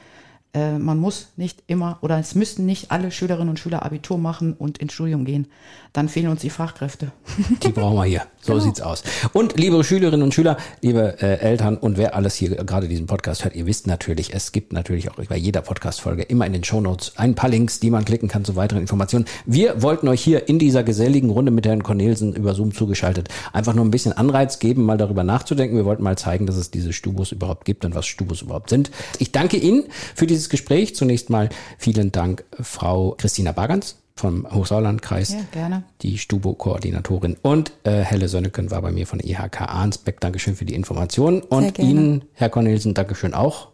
äh, 0.54 0.78
man 0.78 0.98
muss 0.98 1.30
nicht 1.38 1.64
immer 1.68 2.00
oder 2.02 2.20
es 2.20 2.36
müssten 2.36 2.66
nicht 2.66 2.92
alle 2.92 3.12
Schülerinnen 3.12 3.50
und 3.50 3.60
Schüler 3.60 3.84
Abitur 3.84 4.18
machen 4.18 4.54
und 4.54 4.78
ins 4.78 4.94
Studium 4.94 5.26
gehen. 5.26 5.48
Dann 5.94 6.08
fehlen 6.08 6.28
uns 6.28 6.42
die 6.42 6.50
Fachkräfte. 6.50 7.12
Die 7.64 7.70
brauchen 7.70 7.96
wir 7.96 8.04
hier. 8.04 8.24
So 8.42 8.54
genau. 8.54 8.64
sieht's 8.64 8.82
aus. 8.82 9.04
Und 9.34 9.58
liebe 9.58 9.84
Schülerinnen 9.84 10.24
und 10.24 10.34
Schüler, 10.34 10.58
liebe 10.82 11.22
äh, 11.22 11.40
Eltern 11.40 11.78
und 11.78 11.98
wer 11.98 12.16
alles 12.16 12.36
hier 12.36 12.50
gerade 12.64 12.88
diesen 12.88 13.08
Podcast 13.08 13.44
hört, 13.44 13.56
ihr 13.56 13.66
wisst 13.66 13.88
natürlich, 13.88 14.34
es 14.34 14.52
gibt 14.52 14.72
natürlich 14.72 15.10
auch 15.10 15.16
bei 15.16 15.38
jeder 15.38 15.62
Podcast-Folge 15.62 16.24
immer 16.24 16.46
in 16.46 16.54
den 16.54 16.64
Shownotes 16.64 17.14
ein 17.18 17.36
paar 17.36 17.50
Links, 17.50 17.80
die 17.80 17.90
man 17.90 18.06
klicken 18.06 18.30
kann 18.30 18.46
zu 18.46 18.56
weiteren 18.56 18.82
Informationen. 18.82 19.26
Wir 19.46 19.82
wollten 19.82 20.08
euch 20.08 20.22
hier 20.22 20.48
in 20.48 20.60
dieser 20.60 20.84
geselligen 20.84 21.32
Runde 21.32 21.52
mit 21.52 21.66
Herrn 21.66 21.84
Cornelsen 21.84 22.36
über 22.36 22.54
Zoom 22.54 22.74
zugeschaltet 22.74 23.30
einfach 23.54 23.74
nur 23.74 23.86
ein 23.86 23.92
bisschen 23.92 24.14
Anreiz 24.14 24.60
geben, 24.60 24.84
mal 24.84 24.98
darüber 24.98 25.24
nachzudenken. 25.24 25.76
Wir 25.76 25.86
wollten 25.86 26.04
mal 26.04 26.18
zeigen, 26.18 26.46
dass 26.46 26.56
es 26.56 26.72
diese 26.72 26.94
Stubos 26.94 27.32
überhaupt 27.32 27.66
gibt 27.66 27.86
und 27.86 27.96
was 27.96 28.06
Stubos 28.06 28.42
überhaupt 28.42 28.70
sind. 28.70 28.92
Ich 29.20 29.32
danke 29.32 29.58
Ihnen 29.58 29.86
für 30.16 30.28
diese 30.28 30.39
dieses 30.40 30.50
Gespräch. 30.50 30.96
Zunächst 30.96 31.30
mal 31.30 31.50
vielen 31.78 32.12
Dank, 32.12 32.46
Frau 32.60 33.16
Christina 33.18 33.52
Bagans 33.52 33.98
vom 34.16 34.46
Hochsauerlandkreis, 34.52 35.32
ja, 35.32 35.40
gerne. 35.54 35.84
die 36.02 36.18
Stubo-Koordinatorin 36.18 37.38
und 37.42 37.72
äh, 37.86 38.02
Helle 38.02 38.28
Sönneken 38.28 38.70
war 38.70 38.82
bei 38.82 38.92
mir 38.92 39.08
von 39.08 39.22
IHK 39.22 39.62
Arnsbeck. 39.62 40.20
Dankeschön 40.20 40.56
für 40.56 40.66
die 40.66 40.76
Informationen 40.76 41.42
und 41.42 41.80
Ihnen, 41.80 42.26
Herr 42.34 42.50
Cornelsen, 42.50 42.94
Dankeschön 42.94 43.34
auch. 43.34 43.70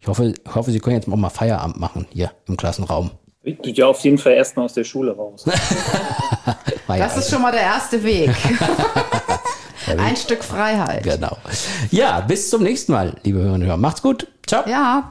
Ich 0.00 0.08
hoffe, 0.08 0.32
ich 0.42 0.54
hoffe, 0.54 0.70
Sie 0.70 0.80
können 0.80 0.96
jetzt 0.96 1.06
auch 1.06 1.16
mal 1.16 1.28
Feierabend 1.28 1.78
machen 1.78 2.06
hier 2.10 2.30
im 2.48 2.56
Klassenraum. 2.56 3.10
Ich 3.42 3.58
tue 3.58 3.72
ja 3.72 3.86
auf 3.86 4.00
jeden 4.00 4.16
Fall 4.16 4.32
erstmal 4.32 4.64
aus 4.64 4.72
der 4.72 4.84
Schule 4.84 5.14
raus. 5.14 5.44
das 6.86 7.16
ist 7.18 7.30
schon 7.30 7.42
mal 7.42 7.52
der 7.52 7.62
erste 7.62 8.02
Weg. 8.02 8.30
Ein 9.98 10.16
Stück 10.16 10.44
Freiheit. 10.44 11.02
Genau. 11.02 11.36
Ja, 11.90 12.20
bis 12.20 12.48
zum 12.48 12.62
nächsten 12.62 12.92
Mal, 12.92 13.16
liebe 13.22 13.38
Hörerinnen 13.38 13.62
und 13.62 13.66
Hörer. 13.66 13.76
Macht's 13.76 14.00
gut. 14.00 14.28
Ciao. 14.46 14.68
Ja, 14.68 15.10